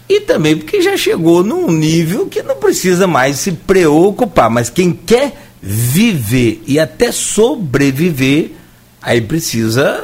e 0.09 0.21
também 0.21 0.57
porque 0.57 0.83
já 0.83 0.97
chegou 0.97 1.43
num 1.43 1.71
nível 1.71 2.27
que 2.27 2.43
não 2.43 2.57
precisa 2.57 3.07
mais 3.07 3.39
se 3.39 3.53
preocupar. 3.53 4.51
Mas 4.51 4.71
quem 4.71 4.93
quer 4.93 5.50
viver 5.63 6.63
e 6.67 6.79
até 6.79 7.13
sobreviver, 7.13 8.53
aí 9.01 9.21
precisa 9.21 10.03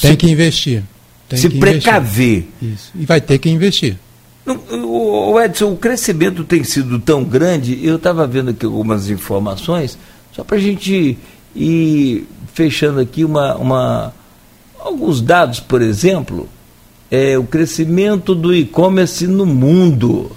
Tem 0.00 0.12
se, 0.12 0.16
que 0.16 0.30
investir. 0.30 0.82
Tem 1.28 1.38
se 1.38 1.48
que 1.48 1.58
precaver. 1.58 2.48
Isso. 2.60 2.92
E 2.94 3.06
vai 3.06 3.20
ter 3.20 3.38
que 3.38 3.48
investir. 3.48 3.96
O 4.46 5.40
Edson, 5.40 5.72
o 5.72 5.76
crescimento 5.76 6.44
tem 6.44 6.62
sido 6.62 7.00
tão 7.00 7.24
grande, 7.24 7.84
eu 7.84 7.96
estava 7.96 8.26
vendo 8.28 8.50
aqui 8.50 8.64
algumas 8.64 9.10
informações, 9.10 9.98
só 10.32 10.44
para 10.44 10.56
a 10.56 10.60
gente 10.60 11.18
ir 11.54 12.28
fechando 12.54 13.00
aqui 13.00 13.24
uma, 13.24 13.56
uma, 13.56 14.14
alguns 14.78 15.20
dados, 15.20 15.58
por 15.58 15.82
exemplo, 15.82 16.48
é, 17.10 17.36
o 17.36 17.42
crescimento 17.42 18.34
do 18.34 18.54
e-commerce 18.54 19.26
no 19.26 19.44
mundo. 19.44 20.30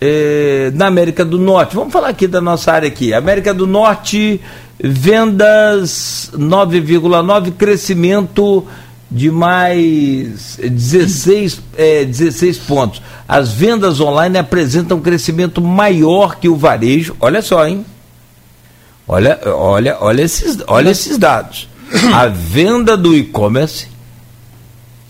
É, 0.00 0.70
na 0.74 0.86
América 0.86 1.24
do 1.24 1.38
Norte, 1.38 1.74
vamos 1.74 1.92
falar 1.92 2.08
aqui 2.08 2.26
da 2.28 2.40
nossa 2.40 2.72
área 2.72 2.86
aqui. 2.86 3.12
América 3.12 3.52
do 3.52 3.66
Norte, 3.66 4.40
vendas 4.78 6.30
9,9, 6.34 7.52
crescimento 7.52 8.64
de 9.10 9.30
mais 9.30 10.58
16, 10.62 11.60
é, 11.76 12.04
16 12.04 12.58
pontos. 12.58 13.02
As 13.26 13.50
vendas 13.52 14.00
online 14.00 14.38
apresentam 14.38 14.98
um 14.98 15.00
crescimento 15.00 15.60
maior 15.60 16.36
que 16.36 16.48
o 16.48 16.56
varejo. 16.56 17.16
Olha 17.18 17.42
só, 17.42 17.66
hein? 17.66 17.84
Olha, 19.06 19.40
olha, 19.46 19.96
olha 20.00 20.22
esses, 20.22 20.58
olha 20.66 20.90
esses 20.90 21.16
dados. 21.16 21.68
A 22.14 22.26
venda 22.26 22.96
do 22.96 23.16
e-commerce, 23.16 23.88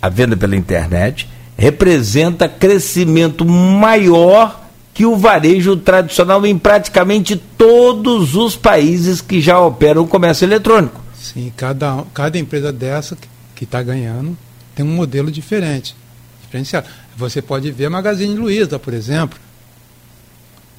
a 0.00 0.09
venda 0.09 0.37
pela 0.37 0.54
internet, 0.54 1.28
representa 1.57 2.49
crescimento 2.49 3.45
maior 3.45 4.67
que 4.99 5.07
o 5.07 5.17
varejo 5.17 5.76
tradicional 5.76 6.45
em 6.45 6.59
praticamente 6.59 7.37
todos 7.37 8.35
os 8.35 8.57
países 8.57 9.21
que 9.21 9.40
já 9.40 9.61
operam 9.61 10.02
o 10.02 10.09
comércio 10.09 10.45
eletrônico. 10.45 11.00
Sim, 11.14 11.52
cada, 11.57 12.05
cada 12.12 12.37
empresa 12.37 12.73
dessa 12.73 13.17
que 13.55 13.62
está 13.62 13.81
ganhando 13.81 14.37
tem 14.75 14.85
um 14.85 14.93
modelo 14.93 15.31
diferente, 15.31 15.95
diferenciado. 16.43 16.88
Você 17.17 17.40
pode 17.40 17.71
ver 17.71 17.87
a 17.87 17.90
Magazine 17.90 18.35
Luiza, 18.35 18.76
por 18.76 18.93
exemplo. 18.93 19.38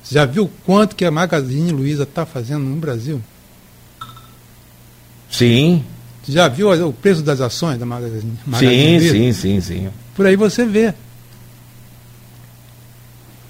Você 0.04 0.16
já 0.16 0.26
viu 0.26 0.52
quanto 0.66 0.98
que 0.98 1.06
a 1.06 1.12
Magazine 1.12 1.72
Luiza 1.72 2.04
está 2.04 2.26
fazendo 2.26 2.66
no 2.66 2.76
Brasil? 2.76 3.22
Sim, 5.32 5.82
Você 6.26 6.34
já 6.34 6.50
viu 6.50 6.70
o 6.70 6.92
preço 6.92 7.22
das 7.22 7.40
ações 7.40 7.80
da 7.80 7.86
Magazine, 7.86 8.22
sim, 8.22 8.52
Magazine 8.52 8.98
Luiza? 8.98 9.14
sim, 9.14 9.32
sim, 9.32 9.62
sim. 9.62 9.90
Por 10.14 10.26
aí 10.26 10.36
você 10.36 10.66
vê. 10.66 10.94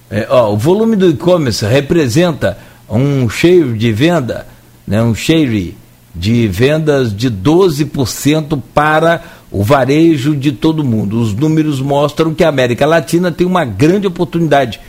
É, 0.09 0.27
ó, 0.29 0.53
o 0.53 0.57
volume 0.57 0.95
do 0.95 1.09
e-commerce 1.09 1.65
representa 1.65 2.57
um 2.89 3.29
share 3.29 3.73
de 3.73 3.91
venda, 3.91 4.47
né, 4.87 5.01
um 5.03 5.13
share 5.13 5.77
de 6.15 6.47
vendas 6.47 7.15
de 7.15 7.29
12% 7.29 8.59
para 8.73 9.21
o 9.51 9.63
varejo 9.63 10.35
de 10.35 10.51
todo 10.51 10.83
mundo. 10.83 11.21
Os 11.21 11.33
números 11.33 11.79
mostram 11.79 12.33
que 12.33 12.43
a 12.43 12.49
América 12.49 12.85
Latina 12.85 13.31
tem 13.31 13.45
uma 13.45 13.63
grande 13.63 14.07
oportunidade, 14.07 14.79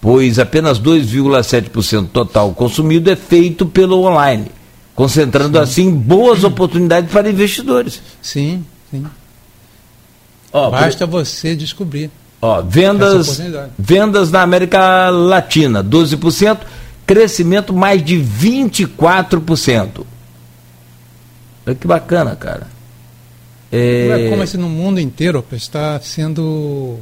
pois 0.00 0.38
apenas 0.38 0.78
2,7% 0.78 2.08
total 2.12 2.52
consumido 2.52 3.10
é 3.10 3.16
feito 3.16 3.64
pelo 3.64 4.02
online, 4.02 4.46
concentrando 4.94 5.58
assim 5.58 5.90
boas 5.90 6.44
oportunidades 6.44 7.10
para 7.10 7.30
investidores. 7.30 8.00
Sim, 8.20 8.64
sim. 8.90 9.04
Ó, 10.52 10.70
Basta 10.70 11.06
por... 11.06 11.24
você 11.24 11.56
descobrir. 11.56 12.10
Ó, 12.40 12.62
vendas, 12.62 13.40
vendas 13.78 14.30
na 14.30 14.42
América 14.42 15.08
Latina, 15.10 15.82
12%, 15.82 16.58
crescimento 17.06 17.72
mais 17.72 18.04
de 18.04 18.16
24%. 18.16 20.04
Olha 21.66 21.74
que 21.74 21.86
bacana, 21.86 22.36
cara. 22.36 22.68
É... 23.72 24.28
Como 24.30 24.42
assim 24.42 24.58
no 24.58 24.68
mundo 24.68 25.00
inteiro 25.00 25.44
está 25.52 25.98
sendo 26.00 26.98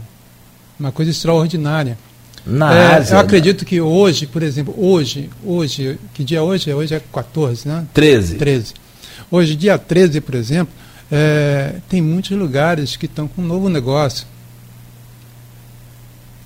uma 0.79 0.91
coisa 0.91 1.11
extraordinária. 1.11 1.99
Na 2.47 2.75
é, 2.75 2.97
Ásia, 2.97 3.15
eu 3.15 3.19
né? 3.19 3.23
acredito 3.23 3.63
né? 3.63 3.67
que 3.69 3.81
hoje, 3.81 4.27
por 4.27 4.43
exemplo, 4.43 4.75
hoje, 4.77 5.31
hoje, 5.43 5.99
que 6.13 6.23
dia 6.23 6.39
é 6.39 6.43
hoje? 6.43 6.73
Hoje 6.73 6.95
é 6.95 7.01
14, 7.13 7.67
né? 7.67 7.87
13. 7.95 8.37
13. 8.37 8.75
Hoje, 9.31 9.57
dia 9.57 9.79
13, 9.79 10.21
por 10.21 10.35
exemplo, 10.35 10.75
é, 11.11 11.77
tem 11.89 12.03
muitos 12.03 12.33
lugares 12.33 12.97
que 12.97 13.07
estão 13.07 13.27
com 13.27 13.41
um 13.41 13.47
novo 13.47 13.69
negócio. 13.71 14.27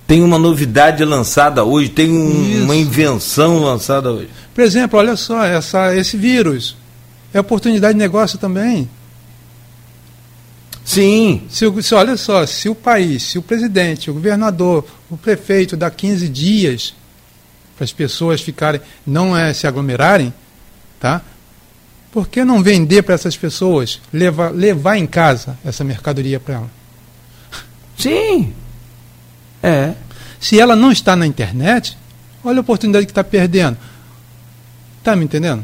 Tem 0.09 0.23
uma 0.23 0.39
novidade 0.39 1.05
lançada 1.05 1.63
hoje, 1.63 1.87
tem 1.87 2.09
um, 2.09 2.63
uma 2.63 2.75
invenção 2.75 3.59
lançada 3.59 4.11
hoje. 4.11 4.27
Por 4.55 4.63
exemplo, 4.63 4.97
olha 4.97 5.15
só, 5.15 5.45
essa, 5.45 5.95
esse 5.95 6.17
vírus 6.17 6.75
é 7.31 7.39
oportunidade 7.39 7.93
de 7.93 7.99
negócio 7.99 8.39
também. 8.39 8.89
Sim. 10.83 11.43
Se, 11.47 11.63
se, 11.83 11.93
olha 11.93 12.17
só, 12.17 12.43
se 12.47 12.67
o 12.67 12.73
país, 12.73 13.21
se 13.21 13.37
o 13.37 13.43
presidente, 13.43 14.09
o 14.09 14.15
governador, 14.15 14.83
o 15.11 15.15
prefeito 15.15 15.77
dá 15.77 15.91
15 15.91 16.27
dias 16.27 16.95
para 17.75 17.85
as 17.85 17.93
pessoas 17.93 18.41
ficarem, 18.41 18.81
não 19.05 19.37
é, 19.37 19.53
se 19.53 19.67
aglomerarem, 19.67 20.33
tá? 20.99 21.21
Por 22.11 22.27
que 22.27 22.43
não 22.43 22.63
vender 22.63 23.03
para 23.03 23.13
essas 23.13 23.37
pessoas, 23.37 24.01
levar, 24.11 24.49
levar 24.49 24.97
em 24.97 25.05
casa 25.05 25.55
essa 25.63 25.83
mercadoria 25.83 26.39
para 26.39 26.55
ela? 26.55 26.71
Sim. 27.95 28.55
É. 29.61 29.93
Se 30.39 30.59
ela 30.59 30.75
não 30.75 30.91
está 30.91 31.15
na 31.15 31.27
internet, 31.27 31.97
olha 32.43 32.59
a 32.59 32.61
oportunidade 32.61 33.05
que 33.05 33.11
está 33.11 33.23
perdendo. 33.23 33.77
Está 34.99 35.15
me 35.15 35.25
entendendo? 35.25 35.63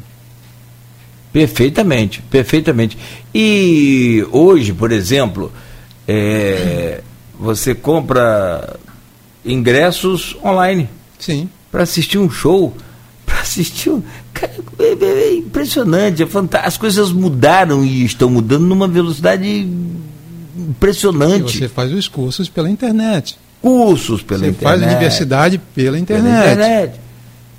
Perfeitamente, 1.31 2.21
perfeitamente. 2.21 2.97
E 3.33 4.25
hoje, 4.31 4.73
por 4.73 4.91
exemplo, 4.91 5.51
é, 6.07 7.01
você 7.37 7.75
compra 7.75 8.77
ingressos 9.45 10.35
online. 10.43 10.89
Sim. 11.19 11.49
Para 11.71 11.83
assistir 11.83 12.17
um 12.17 12.29
show. 12.29 12.75
Para 13.25 13.41
assistir 13.41 13.89
um. 13.89 14.03
Cara, 14.33 14.53
é, 14.79 14.83
é, 14.83 15.05
é, 15.05 15.35
impressionante, 15.35 16.23
é 16.23 16.25
fantástico. 16.25 16.67
As 16.67 16.77
coisas 16.77 17.11
mudaram 17.11 17.83
e 17.83 18.05
estão 18.05 18.29
mudando 18.29 18.65
numa 18.65 18.87
velocidade 18.87 19.67
impressionante. 20.57 21.57
E 21.57 21.59
você 21.59 21.67
faz 21.67 21.91
os 21.91 22.07
cursos 22.07 22.47
pela 22.47 22.69
internet. 22.69 23.37
Cursos 23.61 24.21
pela 24.21 24.41
você 24.41 24.49
internet. 24.49 24.79
Faz 24.79 24.91
universidade 24.91 25.57
pela 25.73 25.97
internet. 25.99 26.31
Pela 26.31 26.51
internet. 26.51 26.99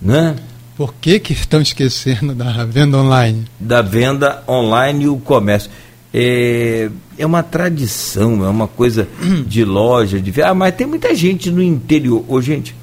Né? 0.00 0.36
Por 0.76 0.94
que, 0.94 1.18
que 1.18 1.32
estão 1.32 1.60
esquecendo 1.60 2.34
da 2.34 2.64
venda 2.64 2.98
online? 2.98 3.46
Da 3.58 3.80
venda 3.80 4.42
online 4.46 5.04
e 5.04 5.08
o 5.08 5.16
comércio. 5.16 5.70
É, 6.12 6.90
é 7.18 7.26
uma 7.26 7.42
tradição, 7.42 8.44
é 8.44 8.48
uma 8.48 8.68
coisa 8.68 9.08
de 9.46 9.64
loja, 9.64 10.20
de. 10.20 10.42
Ah, 10.42 10.54
mas 10.54 10.74
tem 10.74 10.86
muita 10.86 11.14
gente 11.14 11.50
no 11.50 11.62
interior. 11.62 12.24
Ô, 12.28 12.40
gente, 12.40 12.74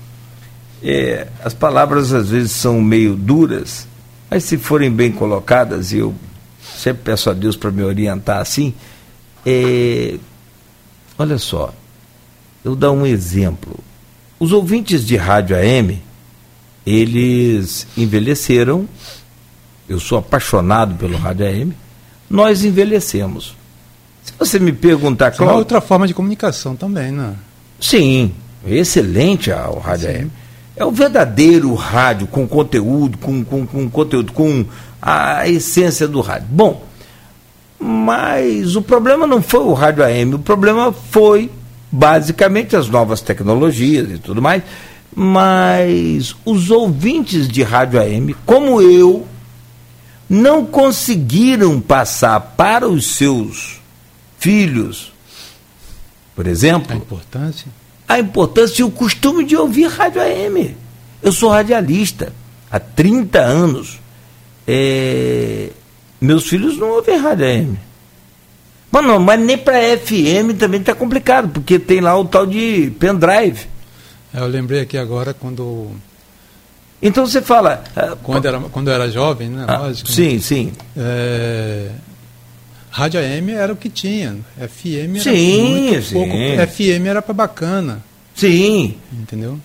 é, 0.84 1.28
as 1.44 1.54
palavras 1.54 2.12
às 2.14 2.30
vezes 2.30 2.52
são 2.52 2.82
meio 2.82 3.16
duras, 3.16 3.88
mas 4.30 4.44
se 4.44 4.58
forem 4.58 4.92
bem 4.92 5.12
colocadas, 5.12 5.94
e 5.94 6.00
eu 6.00 6.14
sempre 6.76 7.04
peço 7.04 7.30
a 7.30 7.34
Deus 7.34 7.56
para 7.56 7.72
me 7.72 7.84
orientar 7.84 8.40
assim, 8.40 8.74
é, 9.46 10.16
olha 11.18 11.38
só, 11.38 11.74
eu 12.64 12.76
dar 12.76 12.92
um 12.92 13.06
exemplo. 13.06 13.80
Os 14.40 14.52
ouvintes 14.52 15.06
de 15.06 15.16
rádio 15.16 15.56
AM 15.56 16.02
eles 16.86 17.88
envelheceram. 17.98 18.88
Eu 19.88 20.00
sou 20.00 20.18
apaixonado 20.18 20.96
pelo 20.96 21.18
rádio 21.18 21.46
AM. 21.46 21.74
Nós 22.30 22.64
envelhecemos. 22.64 23.56
Se 24.24 24.34
você 24.38 24.60
me 24.60 24.72
perguntar, 24.72 25.32
qual 25.32 25.50
É 25.50 25.54
outra 25.54 25.82
forma 25.82 26.08
de 26.08 26.14
comunicação 26.14 26.76
também, 26.76 27.12
né? 27.12 27.36
Sim, 27.80 28.34
excelente 28.66 29.52
o 29.52 29.80
rádio 29.80 30.10
Sim. 30.10 30.16
AM. 30.16 30.32
É 30.76 30.86
o 30.86 30.92
verdadeiro 30.92 31.74
rádio 31.76 32.26
com 32.28 32.48
conteúdo, 32.48 33.18
com, 33.18 33.44
com, 33.44 33.66
com 33.66 33.90
conteúdo, 33.90 34.32
com 34.32 34.66
a 35.02 35.48
essência 35.48 36.08
do 36.08 36.20
rádio. 36.22 36.48
Bom, 36.50 36.84
mas 37.80 38.76
o 38.76 38.82
problema 38.82 39.28
não 39.28 39.42
foi 39.42 39.60
o 39.60 39.74
rádio 39.74 40.04
AM, 40.04 40.36
o 40.36 40.40
problema 40.40 40.92
foi 40.92 41.52
basicamente 41.96 42.76
as 42.76 42.90
novas 42.90 43.22
tecnologias 43.22 44.10
e 44.10 44.18
tudo 44.18 44.42
mais 44.42 44.64
mas 45.16 46.36
os 46.46 46.72
ouvintes 46.72 47.48
de 47.48 47.62
rádio 47.62 48.00
AM, 48.00 48.36
como 48.46 48.82
eu, 48.82 49.28
não 50.30 50.66
conseguiram 50.66 51.80
passar 51.80 52.40
para 52.40 52.88
os 52.88 53.06
seus 53.06 53.80
filhos, 54.40 55.14
por 56.36 56.48
exemplo, 56.48 56.92
a 56.92 56.96
importância, 56.96 57.68
a 58.08 58.20
importância 58.20 58.82
e 58.82 58.84
o 58.84 58.92
costume 58.92 59.44
de 59.44 59.56
ouvir 59.56 59.88
rádio 59.88 60.22
AM. 60.22 60.76
Eu 61.22 61.32
sou 61.32 61.50
radialista 61.50 62.34
há 62.70 62.80
30 62.80 63.40
anos. 63.40 64.00
É... 64.68 65.70
Meus 66.20 66.48
filhos 66.48 66.78
não 66.78 66.90
ouvem 66.90 67.18
rádio 67.18 67.46
AM. 67.46 67.80
Mas, 68.94 69.06
não, 69.08 69.20
mas 69.20 69.40
nem 69.40 69.58
para 69.58 69.98
FM 69.98 70.56
também 70.56 70.80
está 70.80 70.94
complicado, 70.94 71.50
porque 71.50 71.80
tem 71.80 72.00
lá 72.00 72.16
o 72.16 72.26
tal 72.26 72.46
de 72.46 72.94
pendrive. 73.00 73.66
É, 74.32 74.40
eu 74.40 74.46
lembrei 74.46 74.82
aqui 74.82 75.00
agora 75.00 75.34
quando. 75.34 75.90
Então 77.02 77.26
você 77.26 77.42
fala. 77.42 77.84
Ah, 77.96 78.16
quando, 78.22 78.46
era, 78.46 78.60
quando 78.60 78.90
eu 78.90 78.94
era 78.94 79.10
jovem, 79.10 79.50
né? 79.50 79.66
Ah, 79.68 79.80
Lógico. 79.80 80.12
Sim, 80.12 80.36
né? 80.36 80.40
sim. 80.40 80.74
É, 80.96 81.90
rádio 82.92 83.20
AM 83.20 83.52
era 83.52 83.74
o 83.74 83.76
que 83.76 83.90
tinha. 83.90 84.38
FM 84.60 85.16
era 85.16 85.24
sim, 85.24 85.64
muito 85.64 86.02
sim. 86.04 86.14
pouco. 86.14 86.32
FM 86.72 87.08
era 87.08 87.22
para 87.24 87.34
bacana. 87.34 88.04
Sim. 88.36 88.96
Entendeu? 89.12 89.60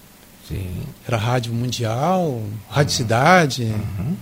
Sim. 0.48 0.70
Era 1.06 1.18
rádio 1.18 1.52
mundial, 1.52 2.42
rádio 2.70 2.94
cidade, 2.94 3.64
uhum. 3.64 4.16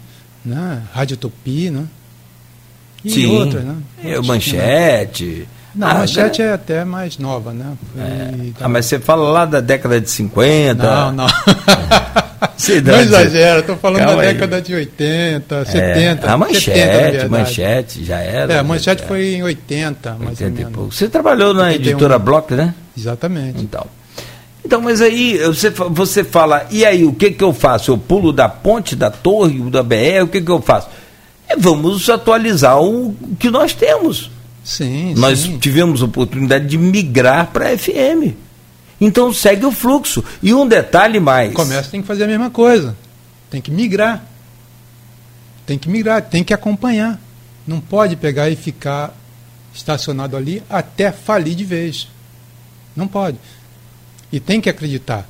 né? 0.44 0.82
rádio 0.92 1.16
Tupi, 1.16 1.70
né? 1.70 1.86
E 3.06 3.10
sim. 3.10 3.26
outras, 3.26 3.62
né? 3.62 3.76
É, 4.02 4.20
manchete. 4.20 5.46
Não, 5.72 5.86
a 5.86 5.94
manchete 5.94 6.42
é 6.42 6.52
até 6.52 6.84
mais 6.84 7.18
nova, 7.18 7.52
né? 7.52 7.72
É. 7.96 8.50
Ah, 8.60 8.68
mas 8.68 8.86
você 8.86 8.98
fala 8.98 9.30
lá 9.30 9.44
da 9.44 9.60
década 9.60 10.00
de 10.00 10.10
50. 10.10 10.82
Não, 10.82 11.12
não. 11.12 11.26
não 12.84 13.00
exagera, 13.00 13.60
estou 13.60 13.76
falando 13.76 14.00
Calma 14.00 14.16
da 14.16 14.22
aí. 14.22 14.34
década 14.34 14.60
de 14.60 14.74
80, 14.74 15.64
70. 15.66 16.26
É, 16.26 16.30
a 16.30 16.36
manchete, 16.36 16.78
70, 16.78 17.28
manchete 17.28 18.04
já 18.04 18.18
era. 18.18 18.54
É, 18.54 18.58
a 18.58 18.64
manchete 18.64 19.04
foi 19.04 19.34
em 19.34 19.42
80, 19.42 20.16
80 20.18 20.24
mais 20.24 20.40
ou 20.40 20.50
menos. 20.50 20.96
Você 20.96 21.08
trabalhou 21.08 21.54
na 21.54 21.64
81. 21.64 21.90
editora 21.90 22.18
Block, 22.18 22.54
né? 22.54 22.74
Exatamente. 22.96 23.62
Então. 23.62 23.86
Então, 24.64 24.80
mas 24.80 25.00
aí 25.00 25.38
você, 25.38 25.70
você 25.70 26.24
fala, 26.24 26.66
e 26.72 26.84
aí, 26.84 27.04
o 27.04 27.12
que, 27.12 27.30
que 27.30 27.44
eu 27.44 27.52
faço? 27.52 27.92
Eu 27.92 27.98
pulo 27.98 28.32
da 28.32 28.48
ponte, 28.48 28.96
da 28.96 29.10
torre, 29.10 29.60
da 29.70 29.80
BR, 29.80 30.24
o 30.24 30.26
que, 30.26 30.40
que 30.40 30.50
eu 30.50 30.60
faço? 30.60 30.88
Vamos 31.58 32.08
atualizar 32.08 32.80
o 32.80 33.14
que 33.38 33.50
nós 33.50 33.72
temos. 33.72 34.30
Sim, 34.64 35.14
Nós 35.14 35.40
sim. 35.40 35.58
tivemos 35.58 36.02
oportunidade 36.02 36.66
de 36.66 36.76
migrar 36.76 37.52
para 37.52 37.68
a 37.68 37.78
FM. 37.78 38.34
Então 39.00 39.32
segue 39.32 39.64
o 39.64 39.70
fluxo. 39.70 40.24
E 40.42 40.52
um 40.52 40.66
detalhe 40.66 41.20
mais. 41.20 41.52
O 41.52 41.54
comércio 41.54 41.90
tem 41.90 42.00
que 42.00 42.06
fazer 42.06 42.24
a 42.24 42.26
mesma 42.26 42.50
coisa. 42.50 42.96
Tem 43.48 43.60
que 43.60 43.70
migrar. 43.70 44.24
Tem 45.64 45.78
que 45.78 45.88
migrar, 45.88 46.22
tem 46.22 46.42
que 46.42 46.52
acompanhar. 46.52 47.20
Não 47.66 47.80
pode 47.80 48.16
pegar 48.16 48.50
e 48.50 48.56
ficar 48.56 49.14
estacionado 49.72 50.36
ali 50.36 50.62
até 50.68 51.12
falir 51.12 51.54
de 51.54 51.64
vez. 51.64 52.08
Não 52.94 53.06
pode. 53.06 53.38
E 54.32 54.40
tem 54.40 54.60
que 54.60 54.68
acreditar. 54.68 55.28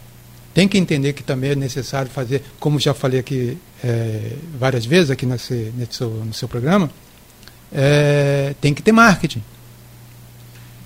Tem 0.56 0.66
que 0.66 0.78
entender 0.78 1.12
que 1.12 1.22
também 1.22 1.50
é 1.50 1.54
necessário 1.54 2.10
fazer, 2.10 2.42
como 2.58 2.80
já 2.80 2.94
falei 2.94 3.20
aqui 3.20 3.58
é, 3.84 4.32
várias 4.58 4.86
vezes 4.86 5.10
aqui 5.10 5.26
nesse, 5.26 5.70
nesse 5.76 5.96
seu, 5.96 6.08
no 6.08 6.32
seu 6.32 6.48
programa, 6.48 6.90
é, 7.70 8.54
tem 8.58 8.72
que 8.72 8.80
ter 8.80 8.90
marketing. 8.90 9.42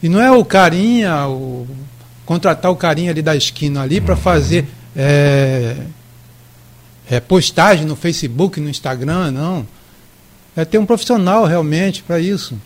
E 0.03 0.09
não 0.09 0.21
é 0.21 0.29
o 0.33 0.45
carinha, 0.45 1.25
o, 1.29 1.69
contratar 2.27 2.73
o 2.73 2.75
carinha 2.75 3.13
ali 3.13 3.23
da 3.23 3.37
esquina 3.37 3.83
ali 3.83 4.01
para 4.01 4.17
fazer 4.17 4.67
é, 4.97 5.77
é, 7.09 7.21
postagem 7.21 7.87
no 7.87 7.95
Facebook, 7.95 8.59
no 8.59 8.69
Instagram, 8.69 9.31
não. 9.31 9.65
É 10.57 10.65
ter 10.65 10.79
um 10.79 10.85
profissional 10.85 11.45
realmente 11.45 12.03
para 12.03 12.19
isso. 12.19 12.61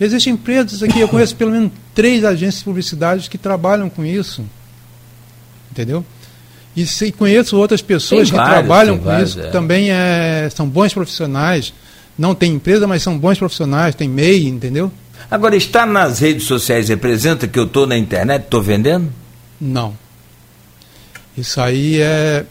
Existem 0.00 0.32
empresas 0.32 0.82
aqui, 0.82 0.98
eu 0.98 1.08
conheço 1.08 1.36
pelo 1.36 1.50
menos 1.50 1.72
três 1.94 2.24
agências 2.24 2.60
de 2.60 2.64
publicidade 2.64 3.28
que 3.28 3.36
trabalham 3.36 3.90
com 3.90 4.02
isso. 4.02 4.46
Entendeu? 5.70 6.02
E 6.76 7.12
conheço 7.12 7.56
outras 7.56 7.82
pessoas 7.82 8.30
que 8.30 8.36
trabalham 8.36 8.98
com 8.98 9.04
vários, 9.04 9.30
isso, 9.30 9.40
é. 9.40 9.44
que 9.44 9.52
também 9.52 9.90
é, 9.90 10.48
são 10.54 10.68
bons 10.68 10.94
profissionais 10.94 11.72
não 12.18 12.34
tem 12.34 12.52
empresa, 12.52 12.86
mas 12.86 13.02
são 13.02 13.16
bons 13.16 13.38
profissionais, 13.38 13.94
tem 13.94 14.08
MEI, 14.08 14.48
entendeu? 14.48 14.90
Agora, 15.30 15.54
está 15.54 15.86
nas 15.86 16.18
redes 16.18 16.44
sociais 16.44 16.88
representa 16.88 17.46
que 17.46 17.58
eu 17.58 17.64
estou 17.64 17.86
na 17.86 17.96
internet, 17.96 18.42
estou 18.42 18.60
vendendo? 18.60 19.12
Não. 19.60 19.96
Isso 21.36 21.60
aí 21.60 22.00
é, 22.00 22.44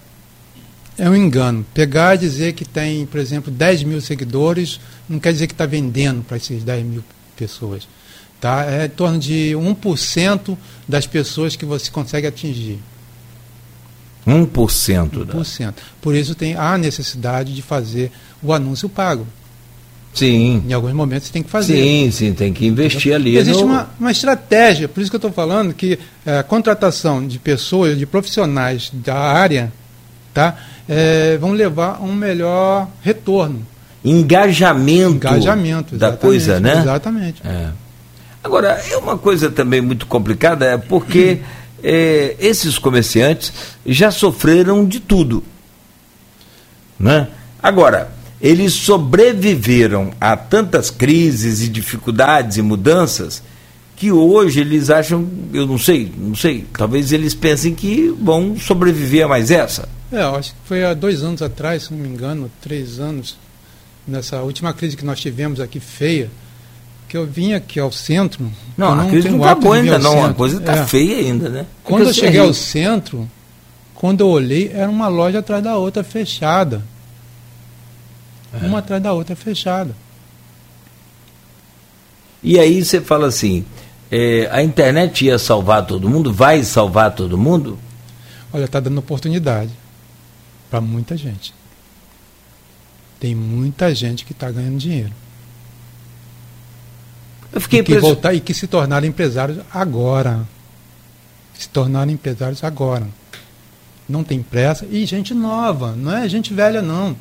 é 0.98 1.10
um 1.10 1.16
engano. 1.16 1.66
Pegar 1.74 2.16
e 2.16 2.20
dizer 2.20 2.54
que 2.54 2.64
tem, 2.64 3.06
por 3.06 3.20
exemplo, 3.20 3.52
10 3.52 3.84
mil 3.84 4.00
seguidores, 4.00 4.80
não 5.10 5.20
quer 5.20 5.34
dizer 5.34 5.48
que 5.48 5.54
está 5.54 5.66
vendendo 5.66 6.24
para 6.24 6.38
esses 6.38 6.64
10 6.64 6.86
mil 6.86 7.04
pessoas. 7.36 7.88
Tá? 8.40 8.66
É 8.66 8.86
em 8.86 8.90
torno 8.90 9.20
de 9.20 9.54
1% 9.54 10.58
das 10.88 11.06
pessoas 11.06 11.58
que 11.58 11.66
você 11.66 11.92
consegue 11.92 12.28
atingir. 12.28 12.80
1%. 14.28 15.26
1%. 15.26 15.74
Por 16.02 16.14
isso 16.14 16.36
tem 16.36 16.56
a 16.56 16.78
necessidade 16.78 17.56
de 17.56 17.62
fazer 17.62 18.12
o 18.44 18.52
anúncio 18.54 18.90
pago. 18.90 19.26
Sim. 20.14 20.64
Em 20.68 20.74
alguns 20.74 20.94
momentos 20.94 21.28
você 21.28 21.34
tem 21.34 21.44
que 21.44 21.50
fazer. 21.50 21.76
Sim, 21.76 22.12
sim, 22.12 22.34
tem 22.34 22.52
que 22.52 22.66
investir 22.66 23.14
ali. 23.14 23.38
Existe 23.38 23.62
no... 23.62 23.68
uma, 23.68 23.90
uma 24.00 24.12
estratégia, 24.12 24.88
por 24.90 25.00
isso 25.00 25.10
que 25.12 25.16
eu 25.16 25.20
estou 25.20 25.32
falando 25.32 25.74
que 25.74 26.00
é, 26.26 26.40
a 26.40 26.44
contratação 26.44 27.26
de 27.26 27.38
pessoas, 27.38 27.98
de 27.98 28.06
profissionais 28.06 28.90
da 28.92 29.16
área, 29.16 29.72
tá, 30.34 30.56
é, 30.90 31.38
vão 31.38 31.52
levar 31.52 32.00
a 32.02 32.04
um 32.04 32.14
melhor 32.14 32.88
retorno. 33.02 33.66
Engajamento, 34.04 35.28
Engajamento 35.28 35.96
da 35.98 36.12
coisa, 36.14 36.60
né? 36.60 36.82
Exatamente. 36.82 37.42
É. 37.46 37.70
Agora, 38.44 38.82
é 38.90 38.98
uma 38.98 39.18
coisa 39.18 39.52
também 39.52 39.82
muito 39.82 40.06
complicada, 40.08 40.66
é 40.66 40.78
porque 40.78 41.42
é, 41.84 42.36
esses 42.40 42.78
comerciantes 42.78 43.54
já 43.86 44.12
sofreram 44.12 44.86
de 44.86 45.00
tudo. 45.00 45.44
Né? 47.00 47.28
Agora, 47.62 48.12
eles 48.42 48.74
sobreviveram 48.74 50.12
a 50.20 50.36
tantas 50.38 50.90
crises 50.90 51.62
e 51.62 51.70
dificuldades 51.70 52.58
e 52.58 52.62
mudanças 52.62 53.42
que 53.96 54.12
hoje 54.12 54.60
eles 54.60 54.92
acham, 54.92 55.28
eu 55.52 55.66
não 55.66 55.78
sei, 55.78 56.12
não 56.16 56.36
sei, 56.36 56.66
talvez 56.78 57.12
eles 57.12 57.34
pensem 57.34 57.74
que 57.74 58.16
vão 58.22 58.56
sobreviver 58.56 59.26
a 59.26 59.28
mais 59.28 59.50
essa. 59.50 59.90
É, 60.12 60.22
eu 60.22 60.36
acho 60.36 60.52
que 60.52 60.60
foi 60.66 60.86
há 60.86 60.94
dois 60.94 61.24
anos 61.24 61.42
atrás, 61.42 61.84
se 61.84 61.94
não 61.94 62.00
me 62.00 62.08
engano, 62.08 62.50
três 62.62 63.00
anos, 63.00 63.36
nessa 64.08 64.42
última 64.44 64.72
crise 64.72 64.96
que 64.96 65.04
nós 65.04 65.20
tivemos 65.20 65.60
aqui 65.60 65.80
feia, 65.80 66.30
que 67.08 67.16
eu 67.16 67.26
vim 67.26 67.54
aqui 67.54 67.80
ao 67.80 67.92
centro. 67.92 68.52
Não, 68.78 68.96
não 68.96 69.08
a 69.08 69.10
crise 69.10 69.30
não 69.30 69.44
acabou 69.44 69.74
ainda, 69.74 69.98
não, 69.98 70.12
centro. 70.12 70.30
a 70.30 70.34
coisa 70.34 70.58
está 70.58 70.76
é. 70.76 70.86
feia 70.86 71.18
ainda, 71.18 71.50
né? 71.50 71.66
Quando 71.84 72.08
eu 72.08 72.14
cheguei 72.14 72.40
ao 72.40 72.54
centro, 72.54 73.30
quando 73.94 74.22
eu 74.22 74.28
olhei, 74.28 74.72
era 74.74 74.90
uma 74.90 75.08
loja 75.08 75.40
atrás 75.40 75.64
da 75.64 75.78
outra 75.78 76.04
fechada. 76.04 76.84
É. 78.54 78.66
Uma 78.66 78.80
atrás 78.80 79.02
da 79.02 79.14
outra 79.14 79.36
fechada. 79.36 79.96
E 82.44 82.60
aí 82.60 82.84
você 82.84 83.02
fala 83.02 83.28
assim, 83.28 83.66
é, 84.12 84.48
a 84.52 84.62
internet 84.62 85.26
ia 85.26 85.40
salvar 85.40 85.86
todo 85.86 86.10
mundo, 86.10 86.32
vai 86.32 86.64
salvar 86.64 87.14
todo 87.14 87.38
mundo? 87.38 87.80
Olha, 88.54 88.66
está 88.66 88.80
dando 88.80 89.00
oportunidade 89.00 89.72
para 90.70 90.80
muita 90.80 91.18
gente. 91.18 91.54
Tem 93.20 93.34
muita 93.34 93.94
gente 93.96 94.24
que 94.24 94.32
está 94.32 94.52
ganhando 94.52 94.78
dinheiro. 94.78 95.12
Eu 97.52 97.62
fiquei 97.62 97.80
e 97.80 97.84
que 97.84 98.00
voltar 98.00 98.34
e 98.34 98.40
que 98.40 98.54
se 98.54 98.68
tornaram 98.68 99.08
empresários 99.08 99.60
agora. 99.74 100.48
Se 101.54 101.70
tornaram 101.70 102.12
empresários 102.12 102.64
agora. 102.64 103.08
Não 104.08 104.24
tem 104.24 104.42
pressa. 104.42 104.86
E 104.90 105.06
gente 105.06 105.34
nova, 105.34 105.96
não 105.96 106.16
é 106.16 106.30
gente 106.30 106.54
velha, 106.54 106.82
não. 106.82 107.16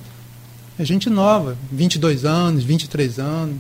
É 0.79 0.85
gente 0.85 1.09
nova, 1.09 1.57
22 1.73 2.25
anos, 2.25 2.63
23 2.65 3.19
anos. 3.19 3.57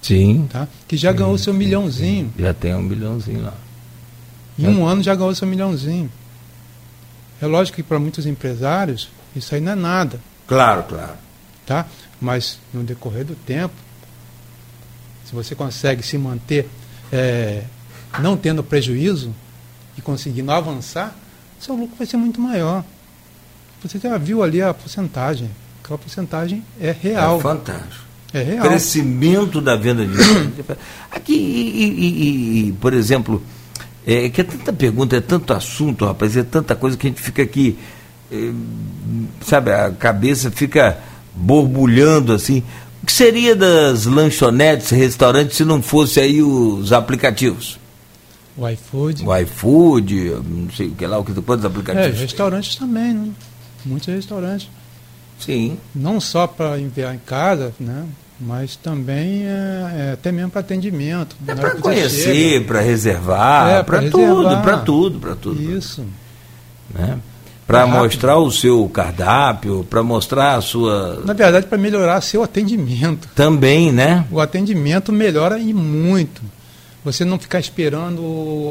Sim. 0.00 0.48
Tá? 0.50 0.68
Que 0.86 0.96
já 0.96 1.10
sim, 1.10 1.18
ganhou 1.18 1.36
seu 1.36 1.52
milhãozinho. 1.52 2.32
Sim. 2.36 2.42
Já 2.42 2.54
tem 2.54 2.74
um 2.74 2.82
milhãozinho 2.82 3.42
lá. 3.42 3.54
Em 4.58 4.68
um 4.68 4.86
ano 4.86 5.02
já 5.02 5.14
ganhou 5.14 5.34
seu 5.34 5.46
milhãozinho. 5.46 6.10
É 7.40 7.46
lógico 7.46 7.76
que 7.76 7.82
para 7.82 7.98
muitos 7.98 8.26
empresários 8.26 9.08
isso 9.34 9.54
aí 9.54 9.60
não 9.60 9.72
é 9.72 9.74
nada. 9.74 10.20
Claro, 10.46 10.82
claro. 10.84 11.14
Tá? 11.64 11.86
Mas 12.20 12.58
no 12.72 12.82
decorrer 12.82 13.24
do 13.24 13.34
tempo, 13.34 13.74
se 15.30 15.36
você 15.36 15.54
consegue 15.54 16.02
se 16.02 16.18
manter 16.18 16.68
é, 17.12 17.62
não 18.18 18.36
tendo 18.36 18.64
prejuízo 18.64 19.32
e 19.96 20.02
conseguindo 20.02 20.50
avançar, 20.50 21.16
seu 21.60 21.76
lucro 21.76 21.94
vai 21.96 22.04
ser 22.04 22.16
muito 22.16 22.40
maior. 22.40 22.84
Você 23.80 24.00
já 24.00 24.18
viu 24.18 24.42
ali 24.42 24.60
a 24.60 24.74
porcentagem. 24.74 25.48
Aquela 25.84 25.98
porcentagem 25.98 26.64
é 26.80 26.90
real. 26.90 27.38
É 27.38 27.42
fantástico. 27.42 28.04
É 28.34 28.42
real. 28.42 28.66
Crescimento 28.66 29.60
da 29.60 29.76
venda 29.76 30.04
de 30.04 30.16
Aqui, 31.12 31.32
e, 31.32 31.84
e, 31.84 32.68
e, 32.68 32.72
por 32.72 32.92
exemplo, 32.92 33.40
é 34.04 34.28
que 34.30 34.40
é 34.40 34.44
tanta 34.44 34.72
pergunta, 34.72 35.16
é 35.16 35.20
tanto 35.20 35.52
assunto, 35.52 36.06
rapaz, 36.06 36.36
é 36.36 36.42
tanta 36.42 36.74
coisa 36.74 36.96
que 36.96 37.06
a 37.06 37.10
gente 37.10 37.22
fica 37.22 37.40
aqui, 37.40 37.78
é, 38.32 38.52
sabe, 39.42 39.72
a 39.72 39.92
cabeça 39.92 40.50
fica 40.50 40.98
borbulhando 41.34 42.32
assim. 42.32 42.64
O 43.10 43.12
que 43.12 43.16
seria 43.16 43.56
das 43.56 44.06
lanchonetes, 44.06 44.90
restaurantes, 44.90 45.56
se 45.56 45.64
não 45.64 45.82
fosse 45.82 46.20
aí 46.20 46.40
os 46.40 46.92
aplicativos? 46.92 47.76
O 48.56 48.68
iFood. 48.68 49.26
O 49.26 49.36
iFood, 49.36 50.30
não 50.48 50.70
sei 50.70 50.86
o 50.86 50.90
que 50.92 51.04
lá, 51.04 51.18
o 51.18 51.24
que 51.24 51.32
quantos 51.42 51.64
aplicativos? 51.64 52.16
É, 52.16 52.22
restaurantes 52.22 52.76
também, 52.76 53.12
né? 53.12 53.28
Muitos 53.84 54.06
restaurantes. 54.14 54.68
Sim. 55.40 55.76
Não 55.92 56.20
só 56.20 56.46
para 56.46 56.78
enviar 56.78 57.12
em 57.12 57.18
casa, 57.18 57.74
né? 57.80 58.06
Mas 58.38 58.76
também 58.76 59.44
é, 59.44 60.10
é 60.10 60.12
até 60.12 60.30
mesmo 60.30 60.52
para 60.52 60.60
atendimento. 60.60 61.34
É 61.48 61.54
para 61.56 61.70
conhecer, 61.72 62.64
para 62.64 62.80
reservar, 62.80 63.70
é, 63.70 63.82
para 63.82 64.08
tudo, 64.08 64.62
para 64.62 64.78
tudo, 64.78 65.18
para 65.18 65.34
tudo. 65.34 65.60
Isso. 65.60 66.06
Né? 66.94 67.18
Para 67.70 67.86
mostrar 67.86 68.36
o 68.38 68.50
seu 68.50 68.88
cardápio, 68.88 69.86
para 69.88 70.02
mostrar 70.02 70.56
a 70.56 70.60
sua. 70.60 71.22
Na 71.24 71.32
verdade, 71.32 71.66
para 71.66 71.78
melhorar 71.78 72.20
seu 72.20 72.42
atendimento. 72.42 73.28
Também, 73.34 73.92
né? 73.92 74.24
O 74.30 74.40
atendimento 74.40 75.12
melhora 75.12 75.58
e 75.58 75.72
muito. 75.72 76.42
Você 77.04 77.24
não 77.24 77.38
ficar 77.38 77.60
esperando 77.60 78.22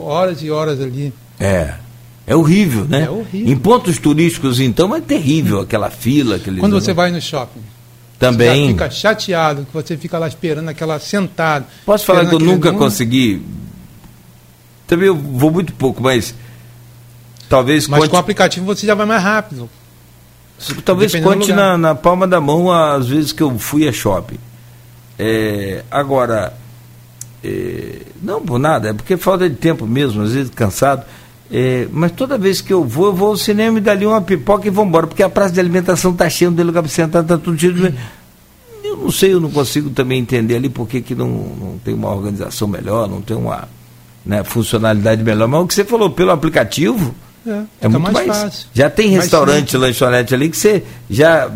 horas 0.03 0.43
e 0.43 0.51
horas 0.51 0.81
ali. 0.81 1.13
É. 1.39 1.75
É 2.27 2.35
horrível, 2.35 2.85
né? 2.85 3.05
É 3.05 3.09
horrível. 3.09 3.53
Em 3.53 3.57
pontos 3.57 3.97
turísticos, 3.97 4.59
então, 4.59 4.93
é 4.95 5.01
terrível 5.01 5.61
aquela 5.61 5.89
fila. 5.89 6.35
Aquele 6.35 6.59
Quando 6.59 6.79
você 6.79 6.93
vai 6.93 7.09
no 7.09 7.21
shopping. 7.21 7.61
Também. 8.19 8.65
Você 8.65 8.71
fica 8.73 8.91
chateado, 8.91 9.65
que 9.65 9.73
você 9.73 9.95
fica 9.95 10.19
lá 10.19 10.27
esperando 10.27 10.67
aquela 10.67 10.99
sentado. 10.99 11.65
Posso 11.85 12.05
falar 12.05 12.25
que 12.25 12.35
eu 12.35 12.39
nunca 12.39 12.73
consegui. 12.73 13.41
Também 14.85 15.07
eu 15.07 15.15
vou 15.15 15.49
muito 15.49 15.71
pouco, 15.73 16.03
mas 16.03 16.35
Talvez 17.49 17.87
Mas 17.87 18.01
conte... 18.01 18.11
com 18.11 18.15
o 18.15 18.19
aplicativo 18.19 18.65
você 18.67 18.85
já 18.85 18.93
vai 18.93 19.07
mais 19.07 19.23
rápido. 19.23 19.67
Talvez 20.85 21.15
conte 21.15 21.51
na, 21.51 21.77
na, 21.77 21.95
palma 21.95 22.27
da 22.27 22.39
mão 22.39 22.71
as 22.71 23.07
vezes 23.07 23.31
que 23.31 23.41
eu 23.41 23.57
fui 23.57 23.87
a 23.87 23.91
shopping. 23.91 24.37
É, 25.17 25.83
agora, 25.89 26.53
é, 27.43 28.01
não 28.21 28.41
por 28.41 28.59
nada, 28.59 28.89
é 28.89 28.93
porque 28.93 29.17
falta 29.17 29.49
de 29.49 29.55
tempo 29.55 29.87
mesmo, 29.87 30.21
às 30.21 30.33
vezes 30.33 30.51
cansado. 30.53 31.03
É, 31.51 31.87
mas 31.91 32.11
toda 32.11 32.37
vez 32.37 32.61
que 32.61 32.71
eu 32.71 32.83
vou, 32.85 33.07
eu 33.07 33.13
vou 33.13 33.29
ao 33.29 33.37
cinema 33.37 33.79
e 33.79 33.81
dali 33.81 34.05
uma 34.05 34.21
pipoca 34.21 34.67
e 34.67 34.69
vou 34.69 34.85
embora, 34.85 35.07
porque 35.07 35.23
a 35.23 35.29
praça 35.29 35.51
de 35.51 35.59
alimentação 35.59 36.11
está 36.11 36.29
cheia, 36.29 36.51
de 36.51 36.61
lugar 36.61 36.83
para 36.83 36.91
sentar, 36.91 37.23
está 37.23 37.37
tudo 37.37 37.57
cheio. 37.57 37.73
De... 37.73 37.95
Eu 38.83 38.97
não 38.97 39.11
sei, 39.11 39.33
eu 39.33 39.39
não 39.39 39.49
consigo 39.49 39.89
também 39.89 40.19
entender 40.19 40.57
ali 40.57 40.69
porque 40.69 41.01
que 41.01 41.15
não, 41.15 41.27
não 41.27 41.79
tem 41.83 41.93
uma 41.93 42.13
organização 42.13 42.67
melhor, 42.67 43.09
não 43.09 43.21
tem 43.21 43.35
uma 43.35 43.67
né, 44.25 44.43
funcionalidade 44.43 45.23
melhor. 45.23 45.47
Mas 45.47 45.61
o 45.61 45.67
que 45.67 45.73
você 45.73 45.85
falou 45.85 46.11
pelo 46.11 46.31
aplicativo, 46.31 47.15
é, 47.47 47.63
é 47.81 47.87
muito 47.87 48.11
mais, 48.11 48.27
mais, 48.27 48.41
fácil. 48.41 48.67
Já 48.73 48.89
tem 48.89 49.09
restaurante, 49.09 49.77
lanchonete 49.77 50.33
ali 50.33 50.49
que 50.49 50.57
você 50.57 50.83
já 51.09 51.45
é. 51.45 51.49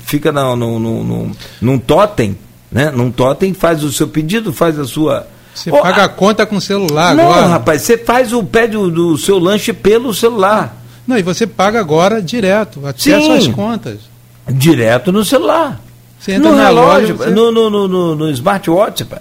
fica 0.00 0.30
no, 0.30 0.56
no, 0.56 0.78
no, 0.78 1.36
num 1.60 1.78
totem, 1.78 2.36
né? 2.70 2.90
Num 2.90 3.10
totem, 3.10 3.54
faz 3.54 3.82
o 3.82 3.92
seu 3.92 4.08
pedido, 4.08 4.52
faz 4.52 4.78
a 4.78 4.84
sua. 4.84 5.26
Você 5.54 5.70
oh, 5.70 5.80
paga 5.80 6.04
a 6.04 6.08
conta 6.08 6.44
com 6.44 6.56
o 6.56 6.60
celular 6.60 7.14
não, 7.14 7.24
agora. 7.24 7.42
Não, 7.42 7.48
rapaz, 7.48 7.82
você 7.82 7.96
faz 7.96 8.32
o 8.32 8.42
pede 8.42 8.76
do 8.76 9.16
seu 9.16 9.38
lanche 9.38 9.72
pelo 9.72 10.12
celular. 10.12 10.76
Não, 11.06 11.18
e 11.18 11.22
você 11.22 11.46
paga 11.46 11.78
agora 11.78 12.20
direto, 12.20 12.84
até 12.86 12.98
Sim, 12.98 13.24
suas 13.24 13.46
contas. 13.48 14.00
Direto 14.48 15.12
no 15.12 15.24
celular. 15.24 15.80
Você 16.18 16.32
entra 16.32 16.50
no 16.50 16.56
relógio, 16.56 17.16
você... 17.16 17.30
no, 17.30 17.52
no, 17.52 17.70
no, 17.70 17.88
no, 17.88 18.14
no 18.16 18.30
smartwatch, 18.30 19.04
pai. 19.04 19.20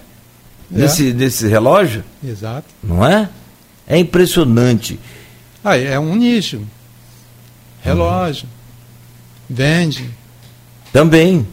É. 0.73 0.79
Nesse, 0.79 1.13
nesse 1.13 1.47
relógio. 1.47 2.03
Exato. 2.25 2.65
Não 2.81 3.05
é? 3.05 3.29
É 3.85 3.97
impressionante. 3.97 4.99
Ah, 5.63 5.77
é 5.77 5.97
um 5.97 6.15
nicho. 6.15 6.61
Relógio. 7.81 8.45
Uhum. 8.45 9.55
Vende. 9.55 10.09
Também. 10.91 11.47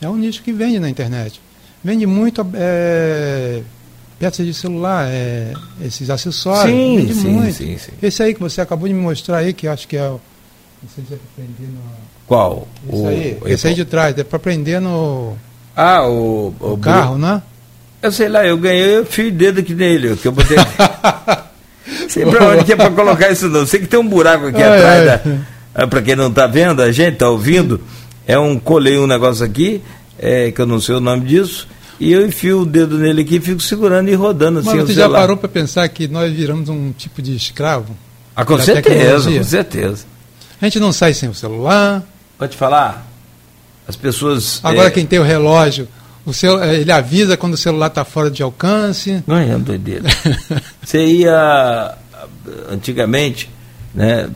É 0.00 0.08
um 0.08 0.16
nicho 0.16 0.42
que 0.42 0.52
vende 0.52 0.80
na 0.80 0.88
internet. 0.88 1.40
Vende 1.84 2.06
muito 2.06 2.46
é, 2.54 3.62
peças 4.18 4.46
de 4.46 4.54
celular, 4.54 5.06
é, 5.08 5.52
esses 5.84 6.08
acessórios. 6.10 6.74
Sim, 6.74 6.96
vende 6.96 7.14
sim, 7.14 7.28
muito. 7.28 7.52
sim, 7.52 7.78
sim. 7.78 7.92
Esse 8.02 8.22
aí 8.22 8.34
que 8.34 8.40
você 8.40 8.60
acabou 8.60 8.88
de 8.88 8.94
me 8.94 9.00
mostrar 9.00 9.38
aí, 9.38 9.52
que 9.52 9.66
acho 9.68 9.86
que 9.86 9.96
é 9.96 10.08
o. 10.08 10.20
Não 10.82 10.90
sei 10.94 11.04
se 11.06 11.14
é 11.14 11.16
para 11.16 11.44
prender 11.44 11.68
no. 11.68 11.80
Qual? 12.26 12.68
Esse 12.88 13.02
o, 13.02 13.08
aí. 13.08 13.38
Esse 13.46 13.68
aí 13.68 13.74
de 13.74 13.84
trás, 13.84 14.16
é 14.16 14.24
para 14.24 14.38
prender 14.38 14.80
no. 14.80 15.36
Ah, 15.76 16.06
o. 16.06 16.54
O, 16.60 16.72
o 16.72 16.78
carro, 16.78 17.18
né? 17.18 17.42
Eu 18.00 18.10
sei 18.10 18.28
lá, 18.28 18.44
eu 18.44 18.56
ganhei, 18.56 18.98
eu 18.98 19.06
fio 19.06 19.30
dedo 19.30 19.60
aqui 19.60 19.74
nele, 19.74 20.16
que 20.16 20.26
eu 20.26 20.32
botei. 20.32 20.56
sei 22.12 22.26
pra 22.26 22.48
onde 22.48 22.64
que 22.64 22.72
é 22.72 22.76
pra 22.76 22.90
colocar 22.90 23.30
isso 23.30 23.48
não. 23.48 23.66
Sei 23.66 23.80
que 23.80 23.86
tem 23.86 23.98
um 23.98 24.06
buraco 24.06 24.46
aqui 24.46 24.62
Ai, 24.62 24.76
atrás 24.78 25.00
ai. 25.00 25.06
da. 25.06 25.36
Ah, 25.74 25.86
Pra 25.86 26.02
quem 26.02 26.14
não 26.14 26.30
tá 26.30 26.46
vendo, 26.46 26.82
a 26.82 26.92
gente 26.92 27.16
tá 27.16 27.28
ouvindo, 27.30 27.80
é 28.26 28.38
um 28.38 28.58
colei 28.58 28.98
um 28.98 29.06
negócio 29.06 29.44
aqui, 29.44 29.82
é, 30.18 30.50
que 30.50 30.60
eu 30.60 30.66
não 30.66 30.80
sei 30.80 30.94
o 30.94 31.00
nome 31.00 31.26
disso, 31.26 31.66
e 31.98 32.12
eu 32.12 32.26
enfio 32.26 32.60
o 32.60 32.66
dedo 32.66 32.98
nele 32.98 33.22
aqui 33.22 33.36
e 33.36 33.40
fico 33.40 33.60
segurando 33.60 34.10
e 34.10 34.14
rodando 34.14 34.58
assim 34.58 34.76
Mas 34.76 34.88
você 34.88 34.92
já 34.92 35.08
parou 35.08 35.36
para 35.36 35.48
pensar 35.48 35.88
que 35.88 36.06
nós 36.08 36.32
viramos 36.32 36.68
um 36.68 36.92
tipo 36.92 37.22
de 37.22 37.34
escravo? 37.34 37.96
Ah, 38.36 38.44
com 38.44 38.58
certeza, 38.58 38.96
tecnologia? 38.96 39.38
com 39.38 39.44
certeza. 39.44 40.04
A 40.60 40.64
gente 40.66 40.78
não 40.80 40.92
sai 40.92 41.14
sem 41.14 41.28
o 41.28 41.34
celular. 41.34 42.02
Pode 42.38 42.56
falar? 42.56 43.06
As 43.86 43.96
pessoas. 43.96 44.60
Agora 44.62 44.88
é, 44.88 44.90
quem 44.90 45.04
tem 45.04 45.18
o 45.18 45.22
relógio, 45.22 45.88
o 46.24 46.32
cel, 46.32 46.62
eh, 46.62 46.76
ele 46.80 46.92
avisa 46.92 47.36
quando 47.36 47.54
o 47.54 47.56
celular 47.56 47.88
está 47.88 48.04
fora 48.04 48.30
de 48.30 48.42
alcance. 48.42 49.22
Não 49.26 49.36
é 49.36 49.56
doideira. 49.58 50.04
Você 50.84 51.04
ia 51.04 51.96
antigamente, 52.70 53.50
né, 53.94 54.28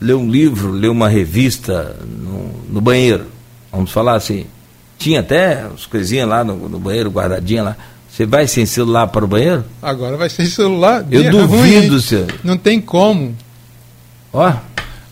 ler 0.00 0.14
um 0.14 0.28
livro, 0.28 0.70
ler 0.70 0.88
uma 0.88 1.08
revista 1.08 1.96
no, 2.04 2.52
no 2.68 2.80
banheiro. 2.80 3.26
Vamos 3.70 3.90
falar 3.90 4.14
assim. 4.14 4.46
Tinha 4.98 5.20
até 5.20 5.62
as 5.74 5.84
coisinhas 5.86 6.28
lá 6.28 6.42
no, 6.42 6.68
no 6.68 6.78
banheiro, 6.78 7.10
guardadinha 7.10 7.62
lá. 7.62 7.76
Você 8.08 8.24
vai 8.24 8.46
sem 8.46 8.64
celular 8.64 9.08
para 9.08 9.24
o 9.24 9.28
banheiro? 9.28 9.64
Agora 9.82 10.16
vai 10.16 10.30
ser 10.30 10.46
celular. 10.46 11.04
Eu 11.10 11.22
é 11.22 11.30
duvido, 11.30 11.88
ruim. 11.90 12.00
senhor. 12.00 12.34
Não 12.42 12.56
tem 12.56 12.80
como. 12.80 13.36
Ó, 14.32 14.54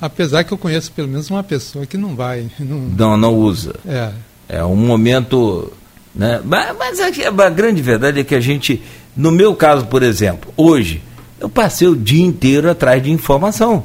Apesar 0.04 0.44
que 0.44 0.52
eu 0.52 0.58
conheço 0.58 0.92
pelo 0.92 1.08
menos 1.08 1.30
uma 1.30 1.42
pessoa 1.42 1.86
que 1.86 1.96
não 1.96 2.14
vai. 2.14 2.46
Não, 2.58 2.78
não, 2.78 3.16
não 3.16 3.34
usa. 3.34 3.74
é. 3.86 4.10
É 4.46 4.62
um 4.62 4.76
momento. 4.76 5.72
Né? 6.14 6.42
Mas, 6.44 6.76
mas 6.76 7.00
a, 7.00 7.06
a 7.46 7.48
grande 7.48 7.80
verdade 7.80 8.20
é 8.20 8.24
que 8.24 8.34
a 8.34 8.40
gente, 8.40 8.82
no 9.16 9.32
meu 9.32 9.56
caso, 9.56 9.86
por 9.86 10.02
exemplo, 10.02 10.52
hoje, 10.54 11.02
eu 11.40 11.48
passei 11.48 11.88
o 11.88 11.96
dia 11.96 12.24
inteiro 12.24 12.70
atrás 12.70 13.02
de 13.02 13.10
informação 13.10 13.82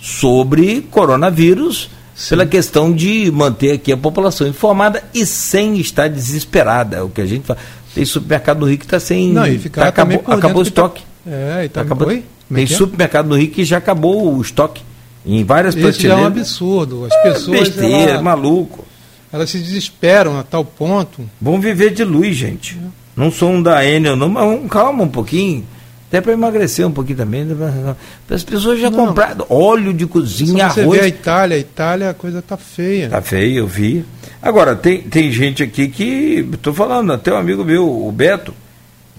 sobre 0.00 0.82
coronavírus, 0.90 1.90
pela 2.28 2.44
questão 2.46 2.92
de 2.92 3.30
manter 3.30 3.72
aqui 3.72 3.92
a 3.92 3.96
população 3.96 4.46
informada 4.48 5.04
e 5.14 5.24
sem 5.24 5.78
estar 5.78 6.08
desesperada. 6.08 6.96
É 6.96 7.02
o 7.02 7.08
que 7.08 7.20
a 7.20 7.26
gente 7.26 7.46
fala. 7.46 7.58
Tem 7.94 8.04
supermercado 8.04 8.60
no 8.60 8.66
Rio 8.66 8.78
que 8.78 8.84
está 8.84 8.98
sem. 9.00 9.32
Não, 9.32 9.46
e 9.46 9.58
ficar 9.58 9.82
tá, 9.82 9.88
acabou 9.88 10.22
acabou 10.26 10.60
o 10.62 10.64
tá- 10.64 10.68
estoque. 10.68 11.02
É, 11.26 11.64
e 11.64 11.68
tá, 11.68 11.82
Acabou- 11.82 12.08
Oi? 12.08 12.24
É 12.50 12.54
Tem 12.54 12.64
é? 12.64 12.66
supermercado 12.66 13.28
no 13.28 13.36
Rio 13.36 13.50
que 13.50 13.64
já 13.64 13.76
acabou 13.78 14.34
o 14.34 14.40
estoque. 14.40 14.82
Em 15.26 15.44
várias 15.44 15.74
Isso 15.74 16.06
é 16.06 16.14
um 16.14 16.24
absurdo. 16.24 17.06
As 17.06 17.22
pessoas 17.22 17.60
Besteira, 17.68 18.12
elas, 18.12 18.22
maluco. 18.22 18.84
elas 19.32 19.50
se 19.50 19.58
desesperam 19.58 20.38
a 20.38 20.42
tal 20.42 20.64
ponto. 20.64 21.28
Vamos 21.40 21.60
viver 21.60 21.92
de 21.92 22.02
luz, 22.04 22.34
gente. 22.36 22.78
Não 23.16 23.30
sou 23.30 23.50
um 23.50 23.62
da 23.62 23.84
Enel, 23.84 24.16
não, 24.16 24.28
mas 24.28 24.70
calma 24.70 25.04
um 25.04 25.08
pouquinho. 25.08 25.64
Até 26.08 26.22
para 26.22 26.32
emagrecer 26.32 26.86
um 26.86 26.90
pouquinho 26.90 27.18
também. 27.18 27.44
né? 27.44 27.94
As 28.30 28.42
pessoas 28.42 28.80
já 28.80 28.90
Não. 28.90 29.06
compraram 29.08 29.44
óleo 29.50 29.92
de 29.92 30.06
cozinha, 30.06 30.70
você 30.70 30.80
arroz. 30.80 30.98
vê 31.00 31.04
a 31.04 31.08
Itália, 31.08 31.56
a 31.56 31.60
Itália 31.60 32.10
a 32.10 32.14
coisa 32.14 32.40
tá 32.40 32.56
feia. 32.56 33.10
Tá 33.10 33.20
feio, 33.20 33.58
eu 33.58 33.66
vi. 33.66 34.04
Agora, 34.40 34.74
tem, 34.74 35.02
tem 35.02 35.30
gente 35.30 35.62
aqui 35.62 35.88
que. 35.88 36.48
Estou 36.52 36.72
falando, 36.72 37.12
até 37.12 37.32
um 37.32 37.36
amigo 37.36 37.62
meu, 37.64 37.86
o 38.06 38.10
Beto, 38.10 38.54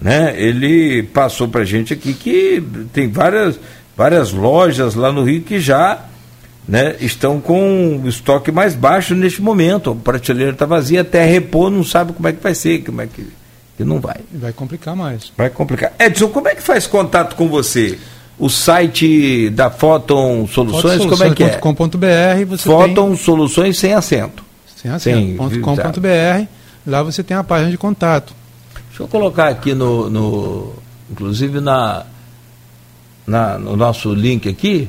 né? 0.00 0.34
Ele 0.36 1.04
passou 1.04 1.46
pra 1.46 1.64
gente 1.64 1.92
aqui 1.92 2.12
que 2.12 2.60
tem 2.92 3.08
várias, 3.08 3.60
várias 3.96 4.32
lojas 4.32 4.94
lá 4.96 5.12
no 5.12 5.22
Rio 5.22 5.42
que 5.42 5.60
já 5.60 6.06
né, 6.66 6.96
estão 7.00 7.40
com 7.40 8.00
o 8.02 8.08
estoque 8.08 8.50
mais 8.50 8.74
baixo 8.74 9.14
neste 9.14 9.40
momento. 9.42 9.90
A 9.90 9.94
prateleira 9.94 10.52
está 10.52 10.66
vazia, 10.66 11.02
até 11.02 11.24
repor, 11.24 11.70
não 11.70 11.84
sabe 11.84 12.12
como 12.12 12.26
é 12.28 12.32
que 12.32 12.42
vai 12.42 12.54
ser, 12.54 12.82
como 12.82 13.00
é 13.00 13.06
que, 13.06 13.26
que 13.80 13.84
não 13.84 13.98
vai. 13.98 14.16
Vai 14.30 14.52
complicar 14.52 14.94
mais. 14.94 15.32
Vai 15.36 15.48
complicar. 15.48 15.92
Edson, 15.98 16.28
como 16.28 16.48
é 16.48 16.54
que 16.54 16.62
faz 16.62 16.86
contato 16.86 17.34
com 17.34 17.48
você? 17.48 17.98
O 18.38 18.50
site 18.50 19.48
da 19.50 19.70
Photon 19.70 20.46
Soluções, 20.46 21.04
como 21.06 21.24
é 21.24 21.34
que 21.34 21.42
é? 21.44 21.58
Fotosoluções.com.br 21.58 22.46
você 22.46 22.68
Photon 22.68 23.16
Soluções 23.16 23.78
sem 23.78 23.94
acento. 23.94 24.44
tem, 24.82 24.98
sem 24.98 25.14
acento, 25.14 25.36
ponto 25.36 25.60
com 25.60 25.76
ponto 25.76 26.00
.br, 26.00 26.46
lá 26.86 27.02
você 27.02 27.22
tem 27.22 27.36
a 27.36 27.44
página 27.44 27.70
de 27.70 27.78
contato. 27.78 28.34
Deixa 28.88 29.02
eu 29.02 29.08
colocar 29.08 29.48
aqui 29.48 29.74
no, 29.74 30.10
no 30.10 30.74
inclusive 31.10 31.60
na, 31.60 32.04
na 33.26 33.58
no 33.58 33.76
nosso 33.76 34.12
link 34.14 34.48
aqui, 34.48 34.88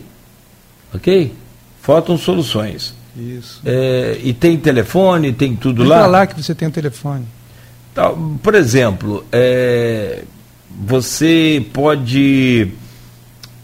ok? 0.93 1.33
Photon 1.81 2.17
Soluções. 2.17 2.93
Isso. 3.15 3.61
É, 3.65 4.17
e 4.21 4.33
tem 4.33 4.57
telefone, 4.57 5.33
tem 5.33 5.55
tudo 5.55 5.83
Entra 5.83 5.99
lá. 6.01 6.07
lá 6.07 6.27
que 6.27 6.41
você 6.41 6.55
tem 6.55 6.67
o 6.67 6.71
telefone. 6.71 7.25
Tá, 7.93 8.13
Por 8.41 8.55
exemplo, 8.55 9.25
é, 9.31 10.23
você 10.85 11.65
pode 11.73 12.69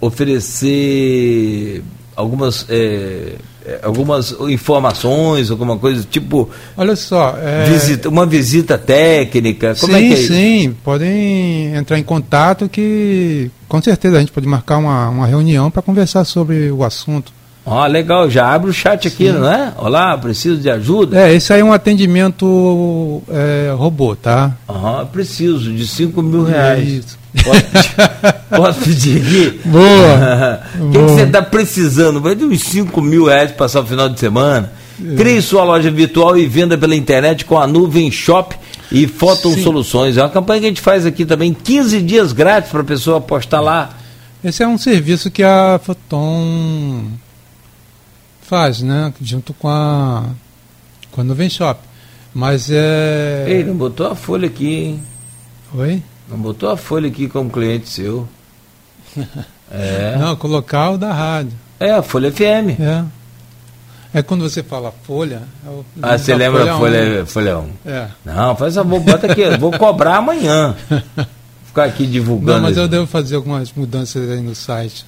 oferecer 0.01 1.83
algumas, 2.15 2.65
é, 2.69 3.35
é, 3.65 3.79
algumas 3.83 4.31
informações, 4.49 5.49
alguma 5.49 5.77
coisa, 5.77 6.05
tipo 6.09 6.49
Olha 6.75 6.95
só, 6.95 7.37
é, 7.37 7.65
visita, 7.65 8.09
uma 8.09 8.25
visita 8.25 8.77
técnica. 8.77 9.75
Como 9.75 9.93
sim, 9.93 10.05
é 10.05 10.07
que 10.07 10.13
é 10.13 10.27
sim, 10.27 10.75
podem 10.83 11.75
entrar 11.75 11.97
em 11.97 12.03
contato 12.03 12.67
que 12.67 13.49
com 13.67 13.81
certeza 13.81 14.17
a 14.17 14.19
gente 14.19 14.31
pode 14.31 14.47
marcar 14.47 14.77
uma, 14.77 15.09
uma 15.09 15.27
reunião 15.27 15.71
para 15.71 15.81
conversar 15.81 16.25
sobre 16.25 16.71
o 16.71 16.83
assunto. 16.83 17.36
Ó, 17.69 17.85
legal, 17.85 18.29
já 18.29 18.47
abre 18.47 18.69
o 18.69 18.73
chat 18.73 19.09
aqui, 19.09 19.29
não 19.29 19.51
é? 19.51 19.73
Olá, 19.77 20.17
preciso 20.17 20.55
de 20.55 20.69
ajuda? 20.69 21.19
É, 21.19 21.33
esse 21.33 21.51
aí 21.51 21.59
é 21.59 21.63
um 21.65 21.73
atendimento 21.73 23.21
é, 23.27 23.73
robô, 23.75 24.15
tá? 24.15 24.55
Aham, 24.69 25.05
preciso 25.07 25.73
de 25.73 25.85
5 25.85 26.21
mil 26.23 26.45
reais. 26.45 26.87
Isso. 26.87 27.19
Posso, 28.49 28.79
pedir 28.79 29.19
aqui? 29.21 29.59
Boa. 29.65 30.61
O 30.79 30.91
que 30.91 30.97
você 30.97 31.23
está 31.23 31.41
precisando? 31.41 32.21
Vai 32.21 32.35
de 32.35 32.45
uns 32.45 32.61
5 32.61 33.01
mil 33.01 33.25
reais 33.25 33.49
para 33.51 33.57
passar 33.57 33.81
o 33.81 33.85
final 33.85 34.07
de 34.07 34.17
semana. 34.17 34.71
Crie 35.17 35.41
sua 35.41 35.65
loja 35.65 35.91
virtual 35.91 36.37
e 36.37 36.45
venda 36.45 36.77
pela 36.77 36.95
internet 36.95 37.43
com 37.43 37.59
a 37.59 37.67
Nuvem 37.67 38.09
Shop 38.09 38.55
e 38.89 39.07
Photon 39.07 39.51
Sim. 39.51 39.63
Soluções. 39.63 40.15
É 40.15 40.23
uma 40.23 40.29
campanha 40.29 40.61
que 40.61 40.65
a 40.67 40.69
gente 40.69 40.81
faz 40.81 41.05
aqui 41.05 41.25
também, 41.25 41.53
15 41.53 42.01
dias 42.01 42.31
grátis 42.31 42.71
para 42.71 42.79
a 42.79 42.85
pessoa 42.85 43.17
apostar 43.17 43.61
lá. 43.61 43.89
Esse 44.41 44.63
é 44.63 44.67
um 44.67 44.77
serviço 44.77 45.29
que 45.29 45.43
a 45.43 45.81
Photon 45.83 47.03
faz, 48.47 48.81
né? 48.81 49.13
Junto 49.21 49.53
com 49.53 49.67
a, 49.67 50.23
com 51.11 51.21
a 51.21 51.23
Nuvem 51.23 51.49
Shop. 51.49 51.79
Mas 52.33 52.69
é. 52.71 53.45
Ei, 53.47 53.63
não 53.63 53.75
botou 53.75 54.07
a 54.07 54.15
folha 54.15 54.47
aqui, 54.47 54.73
hein? 54.73 55.03
Oi? 55.73 56.01
Não 56.29 56.37
botou 56.37 56.69
a 56.69 56.77
folha 56.77 57.07
aqui 57.07 57.27
como 57.27 57.49
cliente 57.49 57.89
seu. 57.89 58.27
É. 59.69 60.15
Não, 60.17 60.33
colocar 60.37 60.91
o 60.91 60.97
da 60.97 61.11
rádio. 61.11 61.51
É, 61.77 61.91
a 61.91 62.01
Folha 62.01 62.31
FM. 62.31 62.79
É. 62.79 63.03
É 64.13 64.21
quando 64.21 64.49
você 64.49 64.63
fala 64.63 64.93
folha. 65.03 65.43
é 65.65 65.69
Ah, 66.01 66.17
você 66.17 66.33
lembra 66.33 66.71
a 66.71 66.75
um. 66.77 66.79
Folha, 66.79 67.25
folha 67.25 67.59
1? 67.59 67.69
É. 67.85 68.07
Não, 68.23 68.55
faz 68.55 68.77
a 68.77 68.83
boa, 68.85 69.01
bota 69.01 69.29
aqui, 69.29 69.57
vou 69.57 69.71
cobrar 69.77 70.15
amanhã. 70.19 70.73
Ficar 71.67 71.83
aqui 71.83 72.07
divulgando. 72.07 72.61
Não, 72.61 72.61
mas 72.61 72.77
eu 72.77 72.87
devo 72.87 73.05
fazer 73.05 73.35
algumas 73.35 73.73
mudanças 73.73 74.29
aí 74.29 74.41
no 74.41 74.55
site. 74.55 75.05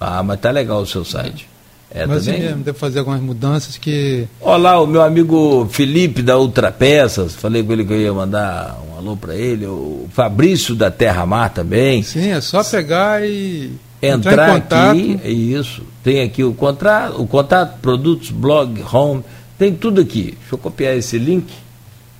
Ah, 0.00 0.22
mas 0.22 0.38
tá 0.38 0.52
legal 0.52 0.82
o 0.82 0.86
seu 0.86 1.04
site. 1.04 1.48
É, 1.90 2.04
mas 2.06 2.24
também. 2.26 2.42
mesmo 2.42 2.62
devo 2.64 2.78
fazer 2.78 2.98
algumas 2.98 3.20
mudanças 3.20 3.78
que. 3.78 4.26
Olá, 4.40 4.80
o 4.80 4.86
meu 4.86 5.02
amigo 5.02 5.66
Felipe 5.70 6.20
da 6.22 6.38
Ultrapeças, 6.38 7.34
falei 7.34 7.62
com 7.62 7.72
ele 7.72 7.84
que 7.84 7.92
eu 7.92 8.00
ia 8.00 8.12
mandar 8.12 8.78
um 8.92 8.98
alô 8.98 9.16
para 9.16 9.34
ele, 9.34 9.66
o 9.66 10.08
Fabrício 10.12 10.74
da 10.74 10.90
Terra 10.90 11.24
Mar 11.24 11.50
também. 11.50 12.02
Sim, 12.02 12.30
é 12.30 12.40
só 12.40 12.62
pegar 12.64 13.24
e 13.26 13.72
Entrar 14.02 14.50
em 14.50 14.60
contato. 14.60 14.90
aqui, 14.90 15.20
é 15.24 15.30
isso. 15.30 15.82
Tem 16.02 16.22
aqui 16.22 16.44
o 16.44 16.52
contrato, 16.52 17.20
o 17.20 17.26
contato, 17.26 17.78
produtos, 17.80 18.30
blog, 18.30 18.82
home, 18.92 19.22
tem 19.58 19.72
tudo 19.72 20.00
aqui. 20.00 20.36
Deixa 20.38 20.54
eu 20.54 20.58
copiar 20.58 20.96
esse 20.96 21.18
link 21.18 21.46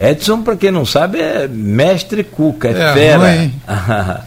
Edson, 0.00 0.42
para 0.42 0.56
quem 0.56 0.70
não 0.70 0.84
sabe, 0.84 1.18
é 1.20 1.46
mestre 1.46 2.24
cuca, 2.24 2.68
é, 2.68 2.72
É, 2.72 2.92
fera. 2.94 3.50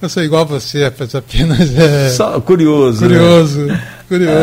Eu 0.00 0.08
sou 0.08 0.22
igual 0.22 0.42
a 0.42 0.44
você, 0.44 0.84
apenas 0.84 1.76
é... 1.76 2.10
Só 2.10 2.40
curioso. 2.40 3.00
Curioso, 3.00 3.66
né? 3.66 3.88
curioso. 4.08 4.38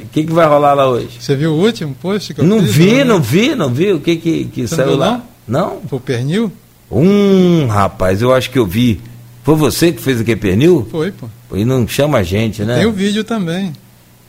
O 0.04 0.08
que, 0.14 0.24
que 0.24 0.32
vai 0.32 0.46
rolar 0.46 0.74
lá 0.74 0.88
hoje? 0.88 1.08
Você 1.18 1.34
viu 1.34 1.52
o 1.52 1.60
último 1.60 1.94
post 2.00 2.32
que 2.32 2.40
eu 2.40 2.44
Não 2.44 2.60
fiz, 2.60 2.74
vi, 2.74 3.04
não 3.04 3.20
vi, 3.20 3.54
não 3.54 3.68
vi. 3.68 3.92
O 3.92 4.00
que 4.00 4.16
que, 4.16 4.44
que 4.44 4.66
Você 4.68 4.76
saiu 4.76 4.96
lá? 4.96 5.22
Não? 5.46 5.80
Foi 5.88 5.98
o 5.98 6.00
pernil? 6.00 6.52
Hum, 6.90 7.66
rapaz, 7.66 8.22
eu 8.22 8.32
acho 8.32 8.50
que 8.50 8.58
eu 8.58 8.66
vi. 8.66 9.00
Foi 9.42 9.56
você 9.56 9.92
que 9.92 10.00
fez 10.00 10.20
aquele 10.20 10.40
pernil? 10.40 10.86
Foi, 10.90 11.10
pô. 11.10 11.28
E 11.54 11.64
não 11.64 11.86
chama 11.86 12.18
a 12.18 12.22
gente, 12.22 12.62
né? 12.62 12.78
Tem 12.78 12.86
o 12.86 12.92
vídeo 12.92 13.24
também. 13.24 13.72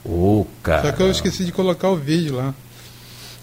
Ô, 0.04 0.46
cara. 0.62 0.82
Só 0.82 0.92
que 0.92 1.04
eu 1.04 1.12
esqueci 1.12 1.46
de 1.46 1.52
colocar 1.52 1.90
o 1.90 1.96
vídeo 1.96 2.36
lá. 2.36 2.54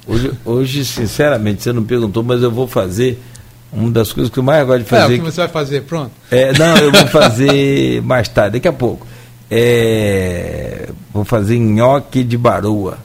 Hoje, 0.06 0.32
hoje, 0.44 0.84
sinceramente, 0.84 1.62
você 1.62 1.72
não 1.72 1.84
perguntou, 1.84 2.22
mas 2.22 2.42
eu 2.42 2.50
vou 2.50 2.66
fazer 2.66 3.22
uma 3.72 3.90
das 3.90 4.12
coisas 4.12 4.30
que 4.32 4.38
eu 4.38 4.42
mais 4.42 4.66
gosto 4.66 4.84
de 4.84 4.94
É, 4.94 4.98
o 4.98 5.00
fazer. 5.02 5.18
que 5.18 5.24
você 5.24 5.40
vai 5.40 5.48
fazer, 5.48 5.82
pronto? 5.82 6.10
É, 6.30 6.52
não, 6.58 6.76
eu 6.78 6.92
vou 6.92 7.06
fazer 7.08 8.02
mais 8.04 8.28
tarde, 8.28 8.52
daqui 8.58 8.68
a 8.68 8.72
pouco. 8.72 9.06
É, 9.50 10.88
vou 11.12 11.24
fazer 11.24 11.58
nhoque 11.58 12.22
de 12.24 12.36
baroa. 12.38 12.98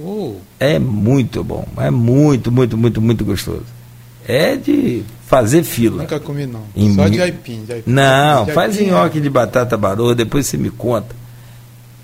Oh, 0.00 0.34
É 0.60 0.78
muito 0.78 1.42
bom, 1.42 1.66
é 1.76 1.90
muito, 1.90 2.50
muito, 2.52 2.76
muito, 2.76 3.00
muito 3.00 3.24
gostoso. 3.24 3.64
É 4.26 4.56
de 4.56 5.02
fazer 5.26 5.62
fila. 5.64 6.02
nunca 6.02 6.20
comi 6.20 6.46
não. 6.46 6.62
Em 6.76 6.94
Só 6.94 7.08
de 7.08 7.20
aipim. 7.20 7.64
De 7.64 7.72
aipim 7.72 7.90
Não, 7.90 8.44
de 8.44 8.52
faz 8.52 8.76
aipim, 8.76 8.90
nhoque 8.90 9.20
de 9.20 9.30
batata 9.30 9.76
baroa, 9.76 10.14
depois 10.14 10.46
você 10.46 10.56
me 10.56 10.70
conta. 10.70 11.16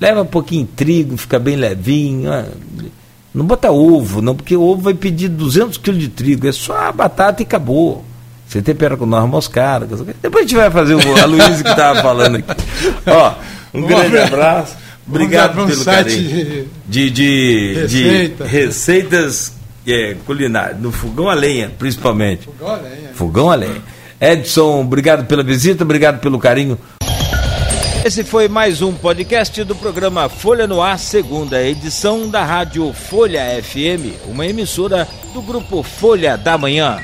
Leva 0.00 0.22
um 0.22 0.26
pouquinho 0.26 0.64
de 0.66 0.72
trigo, 0.72 1.16
fica 1.16 1.38
bem 1.38 1.54
levinho. 1.56 2.32
ah, 2.32 2.46
Não 3.35 3.44
bota 3.44 3.70
ovo, 3.73 4.23
não, 4.23 4.35
porque 4.37 4.57
ovo 4.57 4.81
vai 4.83 4.94
pedir 4.94 5.29
200 5.29 5.77
quilos 5.79 6.01
de 6.01 6.09
trigo. 6.09 6.47
É 6.47 6.53
só 6.53 6.77
a 6.77 6.92
batata 6.92 7.42
e 7.42 7.44
acabou. 7.44 8.05
Você 8.47 8.62
tempera 8.62 8.97
com 8.97 9.07
noz 9.07 9.29
moscada. 9.29 9.87
Depois 10.23 10.44
a 10.44 10.47
gente 10.47 10.55
vai 10.57 10.70
fazer 10.70 10.94
o 10.94 11.16
a 11.18 11.25
Luísa 11.25 11.62
que 11.64 11.68
estava 11.70 12.01
falando 12.01 12.37
aqui. 12.37 12.55
Ó, 13.07 13.31
um 13.75 13.81
Vamos 13.83 13.88
grande 13.88 14.07
abrir- 14.18 14.35
abraço. 14.35 14.77
Obrigado 15.09 15.61
um 15.62 15.66
pelo 15.66 15.85
carinho. 15.85 16.68
de- 16.87 17.11
De, 17.11 17.11
de, 17.11 17.75
Receita. 17.75 18.44
de 18.44 18.51
receitas 18.51 19.53
é, 19.87 20.16
culinárias, 20.25 20.81
no 20.81 20.92
fogão 20.92 21.29
a 21.29 21.35
lenha, 21.35 21.70
principalmente. 21.79 22.44
Fogão 22.47 22.68
a 22.73 22.77
lenha. 22.77 23.11
Fogão 23.14 23.51
a 23.51 23.55
lenha. 23.57 23.83
Edson, 24.20 24.81
obrigado 24.81 25.27
pela 25.27 25.42
visita, 25.42 25.83
obrigado 25.85 26.20
pelo 26.20 26.38
carinho. 26.38 26.79
Esse 28.05 28.23
foi 28.23 28.49
mais 28.49 28.83
um 28.83 28.93
podcast 28.93 29.64
do 29.64 29.75
programa 29.75 30.29
Folha 30.29 30.67
no 30.67 30.83
Ar, 30.83 30.99
segunda 30.99 31.62
edição 31.62 32.29
da 32.29 32.45
Rádio 32.45 32.93
Folha 32.93 33.40
FM, 33.62 34.29
uma 34.29 34.47
emissora 34.47 35.09
do 35.33 35.40
grupo 35.40 35.83
Folha 35.83 36.37
da 36.37 36.59
Manhã. 36.59 36.99